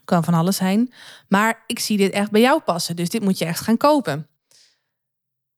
kan 0.06 0.24
van 0.24 0.34
alles 0.34 0.56
zijn. 0.56 0.94
Maar 1.28 1.64
ik 1.68 1.80
zie 1.80 1.98
dit 1.98 2.12
echt 2.12 2.32
bij 2.32 2.42
jou 2.42 2.62
passen, 2.62 2.96
dus 2.96 3.10
dit 3.10 3.24
moet 3.24 3.38
je 3.38 3.46
echt 3.46 3.60
gaan 3.60 3.78
kopen. 3.78 4.28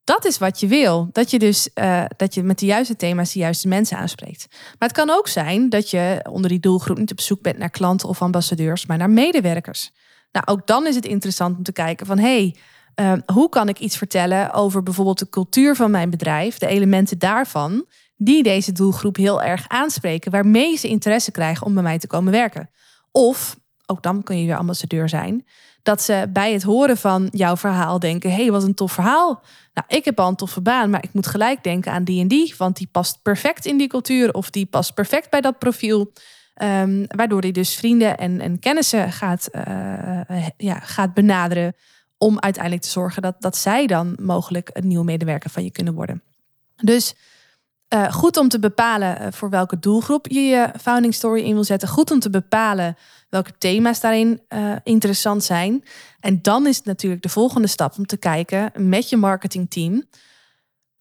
Dat 0.06 0.24
is 0.24 0.38
wat 0.38 0.60
je 0.60 0.66
wil. 0.66 1.08
Dat 1.12 1.30
je 1.30 1.38
dus 1.38 1.68
uh, 1.74 2.04
dat 2.16 2.34
je 2.34 2.42
met 2.42 2.58
de 2.58 2.66
juiste 2.66 2.96
thema's 2.96 3.32
de 3.32 3.38
juiste 3.38 3.68
mensen 3.68 3.96
aanspreekt. 3.96 4.46
Maar 4.50 4.88
het 4.88 4.92
kan 4.92 5.10
ook 5.10 5.28
zijn 5.28 5.68
dat 5.68 5.90
je 5.90 6.26
onder 6.30 6.50
die 6.50 6.60
doelgroep 6.60 6.98
niet 6.98 7.10
op 7.10 7.20
zoek 7.20 7.42
bent 7.42 7.58
naar 7.58 7.70
klanten 7.70 8.08
of 8.08 8.22
ambassadeurs, 8.22 8.86
maar 8.86 8.98
naar 8.98 9.10
medewerkers. 9.10 9.90
Nou, 10.32 10.46
ook 10.46 10.66
dan 10.66 10.86
is 10.86 10.94
het 10.94 11.06
interessant 11.06 11.56
om 11.56 11.62
te 11.62 11.72
kijken 11.72 12.06
van 12.06 12.18
hey, 12.18 12.56
uh, 13.00 13.12
hoe 13.32 13.48
kan 13.48 13.68
ik 13.68 13.78
iets 13.78 13.96
vertellen 13.96 14.52
over 14.52 14.82
bijvoorbeeld 14.82 15.18
de 15.18 15.28
cultuur 15.28 15.76
van 15.76 15.90
mijn 15.90 16.10
bedrijf, 16.10 16.58
de 16.58 16.66
elementen 16.66 17.18
daarvan, 17.18 17.84
die 18.16 18.42
deze 18.42 18.72
doelgroep 18.72 19.16
heel 19.16 19.42
erg 19.42 19.68
aanspreken, 19.68 20.30
waarmee 20.30 20.76
ze 20.76 20.88
interesse 20.88 21.30
krijgen 21.30 21.66
om 21.66 21.74
bij 21.74 21.82
mij 21.82 21.98
te 21.98 22.06
komen 22.06 22.32
werken. 22.32 22.70
Of, 23.12 23.56
ook 23.86 24.02
dan 24.02 24.22
kun 24.22 24.38
je 24.38 24.46
weer 24.46 24.56
ambassadeur 24.56 25.08
zijn, 25.08 25.44
dat 25.86 26.02
ze 26.02 26.28
bij 26.32 26.52
het 26.52 26.62
horen 26.62 26.96
van 26.96 27.28
jouw 27.30 27.56
verhaal 27.56 27.98
denken: 27.98 28.30
hé, 28.30 28.42
hey, 28.42 28.50
wat 28.50 28.62
een 28.62 28.74
tof 28.74 28.92
verhaal. 28.92 29.42
Nou, 29.74 29.86
ik 29.88 30.04
heb 30.04 30.20
al 30.20 30.28
een 30.28 30.36
toffe 30.36 30.60
baan, 30.60 30.90
maar 30.90 31.02
ik 31.02 31.12
moet 31.12 31.26
gelijk 31.26 31.62
denken 31.62 31.92
aan 31.92 32.04
die 32.04 32.20
en 32.20 32.28
die, 32.28 32.54
want 32.58 32.76
die 32.76 32.88
past 32.92 33.22
perfect 33.22 33.66
in 33.66 33.76
die 33.76 33.88
cultuur 33.88 34.32
of 34.32 34.50
die 34.50 34.66
past 34.66 34.94
perfect 34.94 35.30
bij 35.30 35.40
dat 35.40 35.58
profiel. 35.58 36.12
Um, 36.62 37.04
waardoor 37.06 37.40
hij 37.40 37.52
dus 37.52 37.74
vrienden 37.74 38.18
en, 38.18 38.40
en 38.40 38.58
kennissen 38.58 39.12
gaat, 39.12 39.48
uh, 39.52 40.46
ja, 40.56 40.78
gaat 40.78 41.14
benaderen 41.14 41.74
om 42.18 42.40
uiteindelijk 42.40 42.82
te 42.82 42.90
zorgen 42.90 43.22
dat, 43.22 43.34
dat 43.38 43.56
zij 43.56 43.86
dan 43.86 44.16
mogelijk 44.20 44.70
een 44.72 44.86
nieuwe 44.86 45.04
medewerker 45.04 45.50
van 45.50 45.64
je 45.64 45.70
kunnen 45.70 45.94
worden. 45.94 46.22
Dus 46.76 47.14
uh, 47.94 48.12
goed 48.12 48.36
om 48.36 48.48
te 48.48 48.58
bepalen 48.58 49.32
voor 49.32 49.50
welke 49.50 49.78
doelgroep 49.78 50.26
je 50.26 50.40
je 50.40 50.70
founding 50.80 51.14
story 51.14 51.42
in 51.42 51.54
wil 51.54 51.64
zetten. 51.64 51.88
Goed 51.88 52.10
om 52.10 52.20
te 52.20 52.30
bepalen 52.30 52.96
welke 53.28 53.52
thema's 53.58 54.00
daarin 54.00 54.40
uh, 54.48 54.72
interessant 54.82 55.44
zijn. 55.44 55.84
En 56.20 56.42
dan 56.42 56.66
is 56.66 56.76
het 56.76 56.84
natuurlijk 56.84 57.22
de 57.22 57.28
volgende 57.28 57.68
stap 57.68 57.98
om 57.98 58.06
te 58.06 58.16
kijken 58.16 58.72
met 58.74 59.08
je 59.08 59.16
marketingteam. 59.16 60.04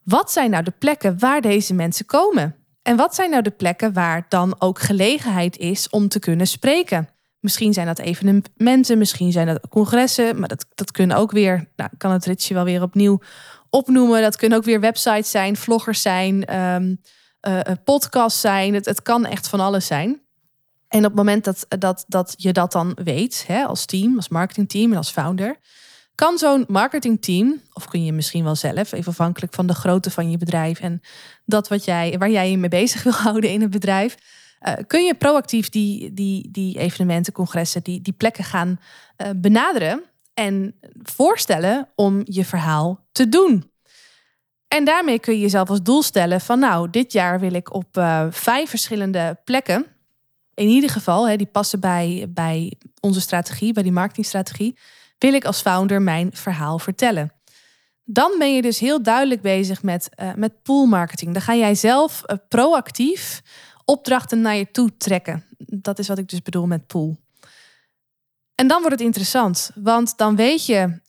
Wat 0.03 0.31
zijn 0.31 0.49
nou 0.49 0.63
de 0.63 0.73
plekken 0.79 1.19
waar 1.19 1.41
deze 1.41 1.73
mensen 1.73 2.05
komen? 2.05 2.55
En 2.81 2.95
wat 2.95 3.15
zijn 3.15 3.29
nou 3.29 3.41
de 3.41 3.51
plekken 3.51 3.93
waar 3.93 4.25
dan 4.29 4.55
ook 4.59 4.79
gelegenheid 4.79 5.57
is 5.57 5.89
om 5.89 6.07
te 6.07 6.19
kunnen 6.19 6.47
spreken? 6.47 7.09
Misschien 7.39 7.73
zijn 7.73 7.87
dat 7.87 7.99
evenementen, 7.99 8.97
misschien 8.97 9.31
zijn 9.31 9.47
dat 9.47 9.67
congressen, 9.69 10.39
maar 10.39 10.47
dat, 10.47 10.65
dat 10.75 10.91
kunnen 10.91 11.17
ook 11.17 11.31
weer, 11.31 11.67
nou, 11.75 11.89
kan 11.97 12.11
het 12.11 12.25
ritje 12.25 12.53
wel 12.53 12.63
weer 12.63 12.81
opnieuw 12.81 13.19
opnoemen. 13.75 14.21
Dat 14.21 14.35
kunnen 14.35 14.57
ook 14.57 14.63
weer 14.63 14.79
websites 14.79 15.31
zijn, 15.31 15.55
vloggers 15.55 16.01
zijn, 16.01 16.59
um, 16.59 17.01
podcasts 17.83 18.41
zijn. 18.41 18.73
Het, 18.73 18.85
het 18.85 19.01
kan 19.01 19.25
echt 19.25 19.47
van 19.47 19.59
alles 19.59 19.85
zijn. 19.85 20.21
En 20.87 20.99
op 20.99 21.05
het 21.05 21.15
moment 21.15 21.43
dat, 21.43 21.65
dat, 21.79 22.05
dat 22.07 22.33
je 22.37 22.53
dat 22.53 22.71
dan 22.71 22.97
weet, 23.03 23.43
hè, 23.47 23.63
als 23.63 23.85
team, 23.85 24.15
als 24.15 24.29
marketingteam 24.29 24.91
en 24.91 24.97
als 24.97 25.11
founder, 25.11 25.57
kan 26.15 26.37
zo'n 26.37 26.65
marketingteam, 26.67 27.61
of 27.73 27.87
kun 27.87 28.05
je 28.05 28.11
misschien 28.11 28.43
wel 28.43 28.55
zelf, 28.55 28.91
even 28.91 29.11
afhankelijk 29.11 29.53
van 29.53 29.67
de 29.67 29.73
grootte 29.73 30.11
van 30.11 30.31
je 30.31 30.37
bedrijf 30.37 30.79
en 30.79 31.01
dat 31.45 31.67
wat 31.67 31.85
jij, 31.85 32.15
waar 32.17 32.29
jij 32.29 32.51
je 32.51 32.57
mee 32.57 32.69
bezig 32.69 33.03
wil 33.03 33.13
houden 33.13 33.49
in 33.49 33.61
het 33.61 33.69
bedrijf, 33.69 34.17
uh, 34.67 34.73
kun 34.87 35.05
je 35.05 35.15
proactief 35.15 35.69
die, 35.69 36.13
die, 36.13 36.51
die 36.51 36.79
evenementen, 36.79 37.33
congressen, 37.33 37.83
die, 37.83 38.01
die 38.01 38.13
plekken 38.13 38.43
gaan 38.43 38.79
benaderen 39.35 40.03
en 40.35 40.79
voorstellen 41.03 41.89
om 41.95 42.21
je 42.23 42.45
verhaal 42.45 43.05
te 43.11 43.29
doen. 43.29 43.71
En 44.67 44.85
daarmee 44.85 45.19
kun 45.19 45.33
je 45.33 45.39
jezelf 45.39 45.69
als 45.69 45.81
doel 45.81 46.03
stellen 46.03 46.41
van 46.41 46.59
nou, 46.59 46.89
dit 46.89 47.11
jaar 47.11 47.39
wil 47.39 47.53
ik 47.53 47.73
op 47.73 47.97
uh, 47.97 48.25
vijf 48.29 48.69
verschillende 48.69 49.39
plekken 49.43 49.85
in 50.55 50.67
ieder 50.67 50.89
geval, 50.89 51.27
hè, 51.27 51.35
die 51.35 51.47
passen 51.47 51.79
bij, 51.79 52.25
bij 52.29 52.73
onze 52.99 53.21
strategie, 53.21 53.73
bij 53.73 53.83
die 53.83 53.91
marketingstrategie, 53.91 54.77
wil 55.17 55.33
ik 55.33 55.45
als 55.45 55.61
founder 55.61 56.01
mijn 56.01 56.29
verhaal 56.33 56.79
vertellen. 56.79 57.33
Dan 58.03 58.35
ben 58.39 58.55
je 58.55 58.61
dus 58.61 58.79
heel 58.79 59.03
duidelijk 59.03 59.41
bezig 59.41 59.83
met, 59.83 60.09
uh, 60.21 60.33
met 60.33 60.61
pool 60.63 60.85
marketing. 60.85 61.33
Dan 61.33 61.41
ga 61.41 61.55
jij 61.55 61.75
zelf 61.75 62.23
uh, 62.25 62.37
proactief 62.49 63.41
opdrachten 63.85 64.41
naar 64.41 64.55
je 64.55 64.71
toe 64.71 64.97
trekken. 64.97 65.43
Dat 65.57 65.99
is 65.99 66.07
wat 66.07 66.17
ik 66.17 66.29
dus 66.29 66.41
bedoel 66.41 66.67
met 66.67 66.87
pool. 66.87 67.17
En 68.55 68.67
dan 68.67 68.79
wordt 68.81 68.95
het 68.95 69.05
interessant, 69.05 69.71
want 69.75 70.17
dan 70.17 70.35
weet 70.35 70.65
je, 70.65 70.99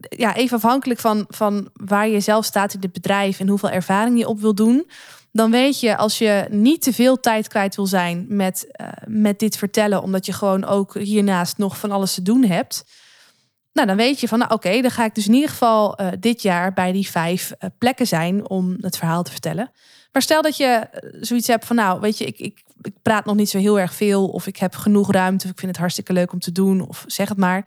ja, 0.00 0.34
even 0.34 0.56
afhankelijk 0.56 1.00
van, 1.00 1.24
van 1.28 1.68
waar 1.72 2.08
je 2.08 2.20
zelf 2.20 2.44
staat 2.44 2.74
in 2.74 2.80
het 2.80 2.92
bedrijf 2.92 3.40
en 3.40 3.48
hoeveel 3.48 3.70
ervaring 3.70 4.18
je 4.18 4.28
op 4.28 4.40
wil 4.40 4.54
doen, 4.54 4.90
dan 5.32 5.50
weet 5.50 5.80
je 5.80 5.96
als 5.96 6.18
je 6.18 6.46
niet 6.50 6.82
te 6.82 6.92
veel 6.92 7.20
tijd 7.20 7.48
kwijt 7.48 7.76
wil 7.76 7.86
zijn 7.86 8.26
met, 8.28 8.66
uh, 8.80 8.88
met 9.06 9.38
dit 9.38 9.56
vertellen, 9.56 10.02
omdat 10.02 10.26
je 10.26 10.32
gewoon 10.32 10.64
ook 10.64 10.94
hiernaast 10.94 11.58
nog 11.58 11.78
van 11.78 11.90
alles 11.90 12.14
te 12.14 12.22
doen 12.22 12.44
hebt. 12.44 12.84
Nou, 13.80 13.92
dan 13.92 14.06
weet 14.06 14.20
je 14.20 14.28
van, 14.28 14.38
nou, 14.38 14.52
oké, 14.52 14.80
dan 14.80 14.90
ga 14.90 15.04
ik 15.04 15.14
dus 15.14 15.26
in 15.26 15.34
ieder 15.34 15.48
geval 15.48 16.00
uh, 16.00 16.08
dit 16.18 16.42
jaar 16.42 16.72
bij 16.72 16.92
die 16.92 17.10
vijf 17.10 17.52
uh, 17.52 17.70
plekken 17.78 18.06
zijn 18.06 18.48
om 18.48 18.76
het 18.80 18.96
verhaal 18.96 19.22
te 19.22 19.30
vertellen. 19.30 19.70
Maar 20.12 20.22
stel 20.22 20.42
dat 20.42 20.56
je 20.56 20.88
zoiets 21.20 21.46
hebt 21.46 21.64
van, 21.64 21.76
nou, 21.76 22.00
weet 22.00 22.18
je, 22.18 22.24
ik, 22.24 22.38
ik, 22.38 22.62
ik 22.82 22.94
praat 23.02 23.24
nog 23.24 23.36
niet 23.36 23.50
zo 23.50 23.58
heel 23.58 23.78
erg 23.80 23.94
veel, 23.94 24.28
of 24.28 24.46
ik 24.46 24.56
heb 24.56 24.74
genoeg 24.74 25.12
ruimte, 25.12 25.44
of 25.44 25.50
ik 25.50 25.58
vind 25.58 25.70
het 25.70 25.80
hartstikke 25.80 26.12
leuk 26.12 26.32
om 26.32 26.38
te 26.38 26.52
doen, 26.52 26.88
of 26.88 27.04
zeg 27.06 27.28
het 27.28 27.38
maar. 27.38 27.66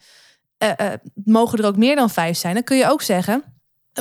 mogen 1.24 1.60
er 1.60 1.66
ook 1.66 1.78
meer 1.78 1.96
dan 1.96 2.10
vijf 2.10 2.38
zijn? 2.38 2.54
Dan 2.54 2.64
kun 2.64 2.78
je 2.78 2.90
ook 2.90 3.02
zeggen, 3.02 3.44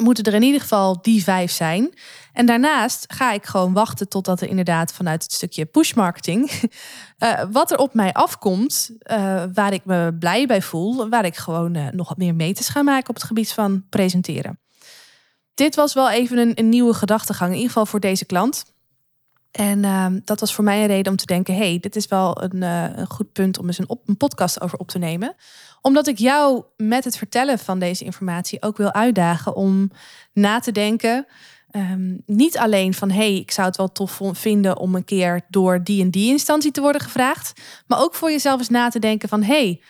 moeten 0.01 0.25
er 0.25 0.35
in 0.35 0.43
ieder 0.43 0.61
geval 0.61 1.03
die 1.03 1.23
vijf 1.23 1.53
zijn. 1.53 1.95
En 2.33 2.47
daarnaast 2.47 3.13
ga 3.13 3.33
ik 3.33 3.45
gewoon 3.45 3.73
wachten 3.73 4.09
totdat 4.09 4.41
er 4.41 4.49
inderdaad 4.49 4.93
vanuit 4.93 5.23
het 5.23 5.33
stukje 5.33 5.65
push 5.65 5.93
marketing, 5.93 6.51
uh, 7.19 7.43
wat 7.51 7.71
er 7.71 7.79
op 7.79 7.95
mij 7.95 8.13
afkomt, 8.13 8.91
uh, 9.11 9.45
waar 9.53 9.73
ik 9.73 9.85
me 9.85 10.17
blij 10.19 10.47
bij 10.47 10.63
voel, 10.63 11.09
waar 11.09 11.25
ik 11.25 11.37
gewoon 11.37 11.77
uh, 11.77 11.89
nog 11.89 12.09
wat 12.09 12.19
meer 12.19 12.35
meters 12.35 12.69
ga 12.69 12.83
maken 12.83 13.09
op 13.09 13.15
het 13.15 13.25
gebied 13.25 13.53
van 13.53 13.85
presenteren. 13.89 14.61
Dit 15.55 15.75
was 15.75 15.95
wel 15.95 16.11
even 16.11 16.39
een, 16.39 16.53
een 16.55 16.69
nieuwe 16.69 16.95
gedachtegang, 16.95 17.51
in 17.51 17.57
ieder 17.57 17.71
geval 17.71 17.87
voor 17.87 18.01
deze 18.01 18.25
klant. 18.25 18.72
En 19.53 19.85
ehm, 19.85 20.21
dat 20.25 20.41
was 20.41 20.55
voor 20.55 20.65
mij 20.65 20.81
een 20.81 20.87
reden 20.87 21.13
om 21.13 21.19
te 21.19 21.27
denken: 21.27 21.57
hey, 21.57 21.79
dit 21.81 21.97
is 21.97 22.07
wel 22.07 22.43
een, 22.43 22.63
een 22.63 23.07
goed 23.07 23.33
punt 23.33 23.59
om 23.59 23.67
eens 23.67 23.79
een, 23.79 23.99
een 24.07 24.17
podcast 24.17 24.61
over 24.61 24.79
op 24.79 24.89
te 24.89 24.99
nemen 24.99 25.35
omdat 25.83 26.07
ik 26.07 26.19
jou 26.19 26.63
met 26.77 27.05
het 27.05 27.17
vertellen 27.17 27.59
van 27.59 27.79
deze 27.79 28.05
informatie 28.05 28.63
ook 28.63 28.77
wil 28.77 28.93
uitdagen 28.93 29.55
om 29.55 29.91
na 30.33 30.59
te 30.59 30.73
denken. 30.73 31.27
Um, 31.77 32.23
niet 32.27 32.59
alleen 32.59 32.95
van 32.95 33.11
hey, 33.11 33.35
ik 33.35 33.51
zou 33.51 33.67
het 33.67 33.77
wel 33.77 33.93
tof 33.93 34.21
vinden 34.33 34.77
om 34.77 34.95
een 34.95 35.05
keer 35.05 35.41
door 35.49 35.85
die 35.85 36.03
en 36.03 36.11
die 36.11 36.31
instantie 36.31 36.71
te 36.71 36.81
worden 36.81 37.01
gevraagd. 37.01 37.61
Maar 37.87 38.01
ook 38.01 38.15
voor 38.15 38.31
jezelf 38.31 38.59
eens 38.59 38.69
na 38.69 38.89
te 38.89 38.99
denken 38.99 39.29
van 39.29 39.43
hey, 39.43 39.83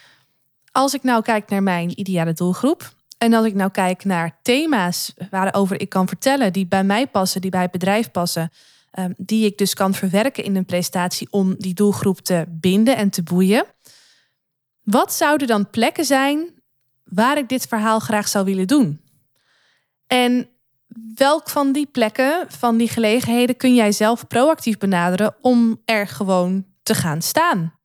als 0.73 0.95
ik 0.95 1.03
nou 1.03 1.23
kijk 1.23 1.49
naar 1.49 1.63
mijn 1.63 2.01
ideale 2.01 2.33
doelgroep. 2.33 2.95
En 3.19 3.35
als 3.35 3.47
ik 3.47 3.55
nou 3.55 3.71
kijk 3.71 4.05
naar 4.05 4.39
thema's 4.43 5.15
waarover 5.31 5.81
ik 5.81 5.89
kan 5.89 6.09
vertellen, 6.09 6.53
die 6.53 6.67
bij 6.67 6.85
mij 6.85 7.07
passen, 7.07 7.41
die 7.41 7.51
bij 7.51 7.63
het 7.63 7.71
bedrijf 7.71 8.11
passen. 8.11 8.51
Um, 8.99 9.15
die 9.17 9.47
ik 9.47 9.59
dus 9.59 9.75
kan 9.75 9.95
verwerken 9.95 10.45
in 10.45 10.57
een 10.57 10.65
presentatie 10.65 11.27
om 11.31 11.55
die 11.59 11.75
doelgroep 11.75 12.21
te 12.21 12.45
binden 12.49 12.97
en 12.97 13.11
te 13.11 13.23
boeien. 13.23 13.65
Wat 14.83 15.13
zouden 15.13 15.47
dan 15.47 15.71
plekken 15.71 16.05
zijn 16.05 16.63
waar 17.05 17.39
ik 17.39 17.49
dit 17.49 17.67
verhaal 17.67 17.99
graag 17.99 18.29
zou 18.29 18.45
willen 18.45 18.67
doen? 18.67 19.01
En 20.07 20.49
welk 21.15 21.51
van 21.51 21.73
die 21.73 21.87
plekken, 21.87 22.47
van 22.49 22.77
die 22.77 22.89
gelegenheden, 22.89 23.57
kun 23.57 23.75
jij 23.75 23.93
zelf 23.93 24.27
proactief 24.27 24.79
benaderen 24.79 25.35
om 25.41 25.81
er 25.85 26.07
gewoon 26.07 26.67
te 26.83 26.95
gaan 26.95 27.23
staan? 27.23 27.79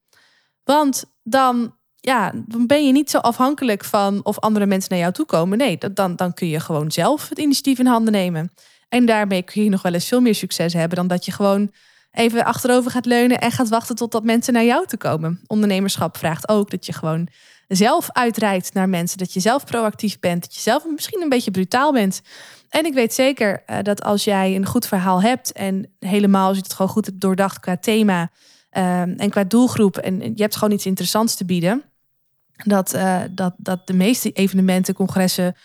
Want 0.64 1.04
dan, 1.24 1.76
ja, 1.96 2.32
dan 2.46 2.68
ben 2.68 2.86
je 2.86 2.92
niet 2.92 3.10
zo 3.10 3.18
afhankelijk 3.18 3.84
van 3.84 4.20
of 4.24 4.40
andere 4.40 4.66
mensen 4.66 4.90
naar 4.90 5.00
jou 5.00 5.14
toe 5.14 5.26
komen. 5.26 5.58
Nee, 5.58 5.78
dan, 5.94 6.16
dan 6.16 6.34
kun 6.34 6.48
je 6.48 6.60
gewoon 6.60 6.92
zelf 6.92 7.30
het 7.30 7.40
initiatief 7.40 7.80
in 7.80 7.86
handen 7.86 8.14
nemen. 8.14 8.52
En 8.89 9.06
daarmee 9.06 9.41
kun 9.41 9.63
je 9.63 9.70
nog 9.70 9.82
wel 9.82 9.94
eens 9.94 10.08
veel 10.08 10.22
meer 10.22 10.36
succes 10.36 10.74
hebben 10.74 10.98
dan 10.98 11.08
dat 11.08 11.25
je 11.25 11.32
gewoon 11.32 11.72
even 12.12 12.46
achterover 12.46 12.91
gaat 12.91 13.06
leunen 13.06 13.39
en 13.39 13.51
gaat 13.51 13.70
wachten 13.70 13.96
totdat 13.96 14.24
mensen 14.24 14.53
naar 14.53 14.63
jou 14.63 14.88
te 14.88 14.98
komen. 14.98 15.39
Ondernemerschap 15.48 16.17
vraagt 16.17 16.50
ook 16.50 16.70
dat 16.70 16.86
je 16.86 16.94
gewoon 16.94 17.27
zelf 17.67 18.12
uitreikt 18.12 18.74
naar 18.74 18.89
mensen, 18.89 19.17
dat 19.17 19.34
je 19.34 19.39
zelf 19.39 19.65
proactief 19.65 20.20
bent, 20.20 20.41
dat 20.41 20.56
je 20.56 20.62
zelf 20.62 20.86
misschien 20.89 21.22
een 21.22 21.29
beetje 21.29 21.51
brutaal 21.51 21.94
bent. 21.94 22.22
En 22.70 22.86
ik 22.86 22.94
weet 22.94 23.13
zeker 23.13 23.63
uh, 23.67 23.77
dat 23.82 24.03
als 24.03 24.24
jij 24.24 24.56
een 24.56 24.65
goed 24.65 24.88
verhaal 24.88 25.22
hebt 25.22 25.51
en 25.51 25.96
helemaal 26.00 26.48
als 26.48 26.58
je 26.58 26.63
het 26.63 26.74
gewoon 26.74 26.91
goed 26.91 27.06
hebt 27.06 27.22
doordacht 27.22 27.60
qua 27.60 27.77
thema 27.77 28.32
uh, 28.72 29.01
en 29.01 29.29
qua 29.29 29.44
doelgroep 29.44 29.98
en 29.98 30.20
je 30.20 30.41
hebt 30.41 30.56
gewoon 30.56 30.74
iets 30.74 30.86
interessants 30.86 31.36
te 31.36 31.46
bieden, 31.46 31.84
dat, 32.63 32.94
uh, 32.96 33.22
dat, 33.32 33.53
dat 33.58 33.88
de 33.88 33.94
meeste 33.94 34.32
evenementen, 34.32 34.94
congressen 34.94 35.56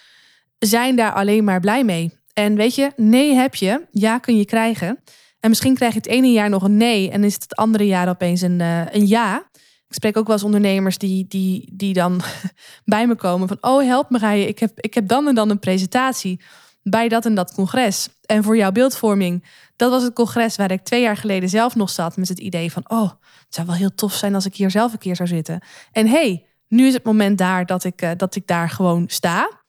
zijn 0.59 0.97
daar 0.97 1.12
alleen 1.12 1.45
maar 1.45 1.61
blij 1.61 1.85
mee. 1.85 2.21
En 2.33 2.55
weet 2.55 2.75
je, 2.75 2.93
nee 2.97 3.35
heb 3.35 3.55
je, 3.55 3.87
ja 3.91 4.19
kun 4.19 4.37
je 4.37 4.45
krijgen. 4.45 5.03
En 5.41 5.49
misschien 5.49 5.75
krijg 5.75 5.93
je 5.93 5.99
het 5.99 6.09
ene 6.09 6.33
jaar 6.33 6.49
nog 6.49 6.62
een 6.62 6.77
nee 6.77 7.11
en 7.11 7.25
is 7.25 7.35
het 7.35 7.43
het 7.43 7.57
andere 7.57 7.87
jaar 7.87 8.09
opeens 8.09 8.41
een, 8.41 8.61
uh, 8.61 8.93
een 8.93 9.07
ja. 9.07 9.51
Ik 9.89 9.99
spreek 9.99 10.17
ook 10.17 10.27
wel 10.27 10.37
eens 10.37 10.45
ondernemers 10.45 10.99
die, 10.99 11.27
die, 11.29 11.73
die 11.73 11.93
dan 11.93 12.21
bij 12.85 13.07
me 13.07 13.15
komen 13.15 13.49
van... 13.49 13.59
oh, 13.61 13.85
help 13.85 14.11
me 14.11 14.19
Rijen, 14.19 14.49
ik 14.49 14.59
heb, 14.59 14.81
ik 14.81 14.95
heb 14.95 15.09
dan 15.09 15.29
en 15.29 15.35
dan 15.35 15.51
een 15.51 15.59
presentatie 15.59 16.41
bij 16.83 17.09
dat 17.09 17.25
en 17.25 17.35
dat 17.35 17.55
congres. 17.55 18.09
En 18.27 18.43
voor 18.43 18.57
jouw 18.57 18.73
beeldvorming, 18.73 19.45
dat 19.77 19.91
was 19.91 20.03
het 20.03 20.12
congres 20.12 20.57
waar 20.57 20.71
ik 20.71 20.83
twee 20.83 21.03
jaar 21.03 21.17
geleden 21.17 21.49
zelf 21.49 21.75
nog 21.75 21.91
zat... 21.91 22.17
met 22.17 22.29
het 22.29 22.39
idee 22.39 22.73
van, 22.73 22.91
oh, 22.91 23.11
het 23.45 23.55
zou 23.55 23.67
wel 23.67 23.77
heel 23.77 23.95
tof 23.95 24.12
zijn 24.12 24.35
als 24.35 24.47
ik 24.47 24.55
hier 24.55 24.71
zelf 24.71 24.93
een 24.93 24.99
keer 24.99 25.17
zou 25.17 25.29
zitten. 25.29 25.65
En 25.93 26.07
hey, 26.07 26.47
nu 26.69 26.87
is 26.87 26.93
het 26.93 27.05
moment 27.05 27.39
daar 27.39 27.67
dat 27.67 27.85
ik, 27.85 28.03
uh, 28.03 28.11
dat 28.17 28.35
ik 28.35 28.47
daar 28.47 28.71
gewoon 28.71 29.05
sta. 29.07 29.62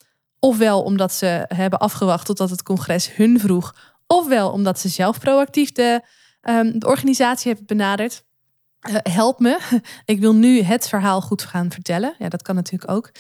Ofwel 0.44 0.82
omdat 0.82 1.14
ze 1.14 1.46
hebben 1.48 1.80
afgewacht 1.80 2.26
totdat 2.26 2.50
het 2.50 2.64
congres 2.64 3.16
hun 3.16 3.40
vroeg... 3.40 3.76
ofwel 4.08 4.52
omdat 4.52 4.80
ze 4.80 4.90
zelf 4.90 5.20
proactief 5.20 5.72
de, 5.72 6.02
um, 6.42 6.80
de 6.80 6.88
organisatie 6.88 7.48
hebben 7.48 7.78
benaderd... 7.78 8.24
Uh, 8.90 8.96
help 9.04 9.40
me. 9.40 9.60
Ik 10.06 10.20
wil 10.20 10.36
nu 10.36 10.62
het 10.62 10.90
verhaal 10.90 11.22
goed 11.22 11.44
gaan 11.44 11.72
vertellen. 11.72 12.16
Ja, 12.20 12.30
dat 12.30 12.42
kan 12.42 12.56
natuurlijk 12.56 12.92
ook. 12.92 13.12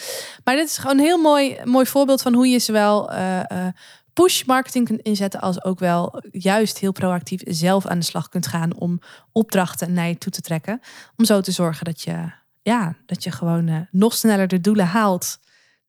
Maar 0.43 0.55
dit 0.55 0.67
is 0.67 0.77
gewoon 0.77 0.97
een 0.97 1.03
heel 1.03 1.17
mooi, 1.17 1.57
mooi 1.63 1.85
voorbeeld 1.85 2.21
van 2.21 2.33
hoe 2.33 2.47
je 2.47 2.59
zowel 2.59 3.11
uh, 3.11 3.39
uh, 3.39 3.67
push 4.13 4.43
marketing 4.43 4.85
kunt 4.85 5.01
inzetten, 5.01 5.41
als 5.41 5.63
ook 5.63 5.79
wel 5.79 6.23
juist 6.31 6.77
heel 6.77 6.91
proactief 6.91 7.41
zelf 7.45 7.85
aan 7.85 7.99
de 7.99 8.05
slag 8.05 8.29
kunt 8.29 8.47
gaan 8.47 8.75
om 8.75 8.99
opdrachten 9.31 9.93
naar 9.93 10.07
je 10.07 10.17
toe 10.17 10.31
te 10.31 10.41
trekken. 10.41 10.81
Om 11.17 11.25
zo 11.25 11.41
te 11.41 11.51
zorgen 11.51 11.85
dat 11.85 12.01
je, 12.01 12.31
ja, 12.61 12.95
dat 13.05 13.23
je 13.23 13.31
gewoon 13.31 13.87
nog 13.91 14.13
sneller 14.13 14.47
de 14.47 14.61
doelen 14.61 14.87
haalt 14.87 15.41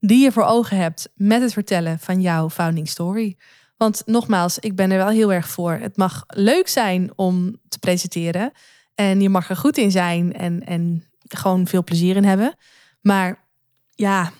die 0.06 0.22
je 0.22 0.32
voor 0.32 0.44
ogen 0.44 0.76
hebt 0.76 1.08
met 1.14 1.42
het 1.42 1.52
vertellen 1.52 1.98
van 1.98 2.20
jouw 2.20 2.50
founding 2.50 2.88
story. 2.88 3.36
Want 3.76 4.02
nogmaals, 4.06 4.58
ik 4.58 4.76
ben 4.76 4.90
er 4.90 4.96
wel 4.96 5.08
heel 5.08 5.32
erg 5.32 5.48
voor. 5.48 5.72
Het 5.72 5.96
mag 5.96 6.24
leuk 6.26 6.68
zijn 6.68 7.12
om 7.16 7.56
te 7.68 7.78
presenteren. 7.78 8.52
En 8.94 9.20
je 9.20 9.28
mag 9.28 9.50
er 9.50 9.56
goed 9.56 9.76
in 9.76 9.90
zijn 9.90 10.32
en, 10.32 10.66
en 10.66 11.04
gewoon 11.18 11.66
veel 11.66 11.84
plezier 11.84 12.16
in 12.16 12.24
hebben. 12.24 12.56
Maar 13.00 13.44
ja, 13.90 14.32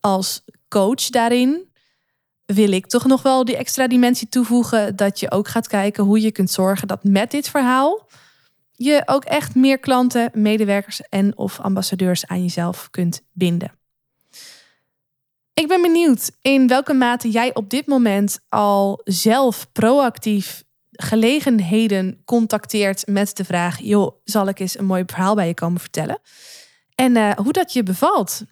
als 0.00 0.44
coach 0.68 1.08
daarin 1.08 1.70
wil 2.44 2.72
ik 2.72 2.86
toch 2.86 3.06
nog 3.06 3.22
wel 3.22 3.44
die 3.44 3.56
extra 3.56 3.88
dimensie 3.88 4.28
toevoegen. 4.28 4.96
Dat 4.96 5.20
je 5.20 5.30
ook 5.30 5.48
gaat 5.48 5.68
kijken 5.68 6.04
hoe 6.04 6.20
je 6.20 6.32
kunt 6.32 6.50
zorgen 6.50 6.88
dat 6.88 7.04
met 7.04 7.30
dit 7.30 7.48
verhaal 7.48 8.08
je 8.72 9.02
ook 9.06 9.24
echt 9.24 9.54
meer 9.54 9.78
klanten, 9.78 10.30
medewerkers 10.32 11.02
en 11.02 11.36
of 11.36 11.60
ambassadeurs 11.60 12.26
aan 12.26 12.42
jezelf 12.42 12.90
kunt 12.90 13.22
binden. 13.32 13.81
Ik 15.54 15.68
ben 15.68 15.82
benieuwd 15.82 16.30
in 16.40 16.68
welke 16.68 16.92
mate 16.92 17.30
jij 17.30 17.54
op 17.54 17.70
dit 17.70 17.86
moment 17.86 18.38
al 18.48 19.00
zelf 19.04 19.72
proactief 19.72 20.62
gelegenheden 20.90 22.22
contacteert 22.24 23.06
met 23.06 23.36
de 23.36 23.44
vraag: 23.44 23.78
joh, 23.80 24.16
zal 24.24 24.48
ik 24.48 24.58
eens 24.58 24.78
een 24.78 24.84
mooi 24.84 25.02
verhaal 25.06 25.34
bij 25.34 25.46
je 25.46 25.54
komen 25.54 25.80
vertellen? 25.80 26.18
En 26.94 27.16
uh, 27.16 27.30
hoe 27.30 27.52
dat 27.52 27.72
je 27.72 27.82
bevalt. 27.82 28.42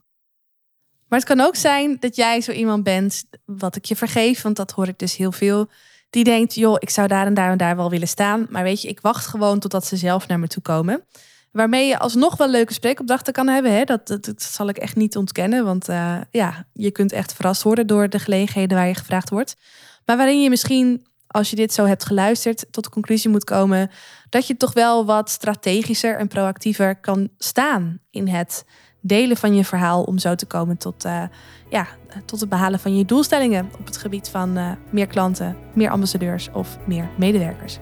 Maar 1.09 1.19
het 1.19 1.29
kan 1.29 1.41
ook 1.41 1.57
zijn 1.57 1.97
dat 2.01 2.17
jij 2.17 2.41
zo 2.41 2.53
iemand 2.53 2.83
bent, 2.83 3.25
wat 3.45 3.77
ik 3.77 3.85
je 3.85 3.97
vergeef, 3.97 4.43
want 4.43 4.57
dat 4.57 4.71
hoor 4.71 4.89
ik 4.89 4.99
dus 4.99 5.17
heel 5.17 5.33
veel. 5.33 5.69
Die 6.11 6.25
denkt, 6.25 6.55
joh, 6.55 6.77
ik 6.79 6.91
zou 6.91 7.09
daar 7.09 7.27
en 7.27 7.35
daar 7.35 7.51
en 7.51 7.59
daar 7.59 7.77
wel 7.77 7.91
willen 7.91 8.09
staan. 8.09 8.47
Maar 8.51 8.63
weet 8.63 8.83
je, 8.83 8.89
ik 8.89 9.01
wacht 9.01 9.27
gewoon 9.27 9.59
totdat 9.59 9.87
ze 9.87 9.97
zelf 9.97 10.27
naar 10.27 10.39
me 10.39 10.47
toe 10.47 10.63
komen. 10.63 11.05
Waarmee 11.51 11.87
je 11.87 11.99
alsnog 11.99 12.37
wel 12.37 12.49
leuke 12.49 12.73
spreekopdrachten 12.73 13.33
kan 13.33 13.49
hebben. 13.49 13.73
Hè? 13.73 13.85
Dat, 13.85 14.07
dat, 14.07 14.43
zal 14.43 14.69
ik 14.69 14.77
echt 14.79 14.97
niet 14.97 15.17
ontkennen. 15.17 15.65
Want 15.65 15.89
uh, 15.89 16.17
ja, 16.31 16.65
je 16.73 16.91
kunt 16.91 17.13
echt 17.13 17.33
verrast 17.33 17.63
worden 17.63 17.87
door 17.87 18.09
de 18.09 18.19
gelegenheden 18.19 18.77
waar 18.77 18.87
je 18.87 18.95
gevraagd 18.95 19.31
wordt. 19.31 19.57
Maar 20.05 20.17
waarin 20.17 20.43
je 20.43 20.49
misschien 20.49 21.07
als 21.27 21.51
je 21.51 21.57
dit 21.57 21.73
zo 21.73 21.85
hebt 21.85 22.05
geluisterd, 22.05 22.67
tot 22.71 22.85
de 22.85 22.91
conclusie 22.91 23.31
moet 23.31 23.45
komen 23.45 23.91
dat 24.29 24.47
je 24.47 24.57
toch 24.57 24.73
wel 24.73 25.05
wat 25.05 25.31
strategischer 25.31 26.19
en 26.19 26.29
proactiever 26.29 26.97
kan 26.97 27.29
staan 27.39 27.99
in 28.11 28.29
het 28.29 28.65
delen 29.01 29.37
van 29.37 29.55
je 29.55 29.65
verhaal 29.65 30.03
om 30.03 30.19
zo 30.19 30.35
te 30.35 30.47
komen 30.47 30.77
tot, 30.77 31.05
uh, 31.05 31.23
ja, 31.69 31.87
tot 32.25 32.41
het 32.41 32.49
behalen 32.49 32.81
van 32.81 32.97
je 32.97 33.05
doelstellingen 33.05 33.71
op 33.79 33.87
het 33.87 33.97
gebied 33.97 34.29
van 34.29 34.59
uh, 34.59 34.71
meer 34.91 35.07
klanten, 35.07 35.57
meer 35.75 35.91
ambassadeurs 35.91 36.49
of 36.53 36.79
meer 36.87 37.09
medewerkers. 37.19 37.79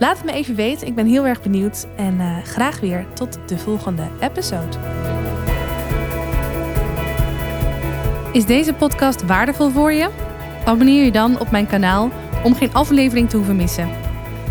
Laat 0.00 0.16
het 0.16 0.26
me 0.26 0.32
even 0.32 0.54
weten, 0.54 0.86
ik 0.86 0.94
ben 0.94 1.06
heel 1.06 1.26
erg 1.26 1.42
benieuwd 1.42 1.86
en 1.96 2.14
uh, 2.14 2.36
graag 2.44 2.80
weer 2.80 3.06
tot 3.14 3.38
de 3.46 3.58
volgende 3.58 4.08
episode. 4.20 4.76
Is 8.32 8.46
deze 8.46 8.74
podcast 8.74 9.26
waardevol 9.26 9.70
voor 9.70 9.92
je? 9.92 10.10
Abonneer 10.64 11.04
je 11.04 11.10
dan 11.10 11.40
op 11.40 11.50
mijn 11.50 11.66
kanaal 11.66 12.10
om 12.44 12.54
geen 12.54 12.74
aflevering 12.74 13.28
te 13.28 13.36
hoeven 13.36 13.56
missen. 13.56 13.88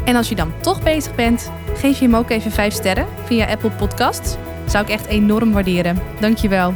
En 0.06 0.16
als 0.16 0.30
je 0.30 0.36
dan 0.36 0.54
toch 0.62 0.84
bezig 0.84 1.16
bent, 1.16 1.52
geef 1.76 2.00
je 2.00 2.06
hem 2.06 2.16
ook 2.16 2.30
even 2.30 2.52
5 2.52 2.74
sterren 2.74 3.08
via 3.24 3.46
Apple 3.46 3.72
Podcasts. 3.72 4.36
Zou 4.66 4.84
ik 4.84 4.90
echt 4.90 5.06
enorm 5.06 5.52
waarderen. 5.52 6.00
Dankjewel. 6.20 6.74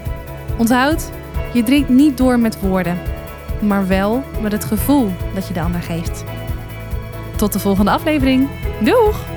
Onthoud, 0.58 1.10
je 1.54 1.64
drinkt 1.64 1.90
niet 1.90 2.18
door 2.18 2.40
met 2.40 2.60
woorden, 2.60 2.98
maar 3.60 3.88
wel 3.88 4.24
met 4.42 4.52
het 4.52 4.66
gevoel 4.66 5.12
dat 5.34 5.48
je 5.48 5.54
de 5.54 5.62
ander 5.62 5.82
geeft. 5.82 6.24
Tot 7.36 7.54
de 7.54 7.60
volgende 7.60 7.92
aflevering. 7.92 8.50
Doeg! 8.84 9.33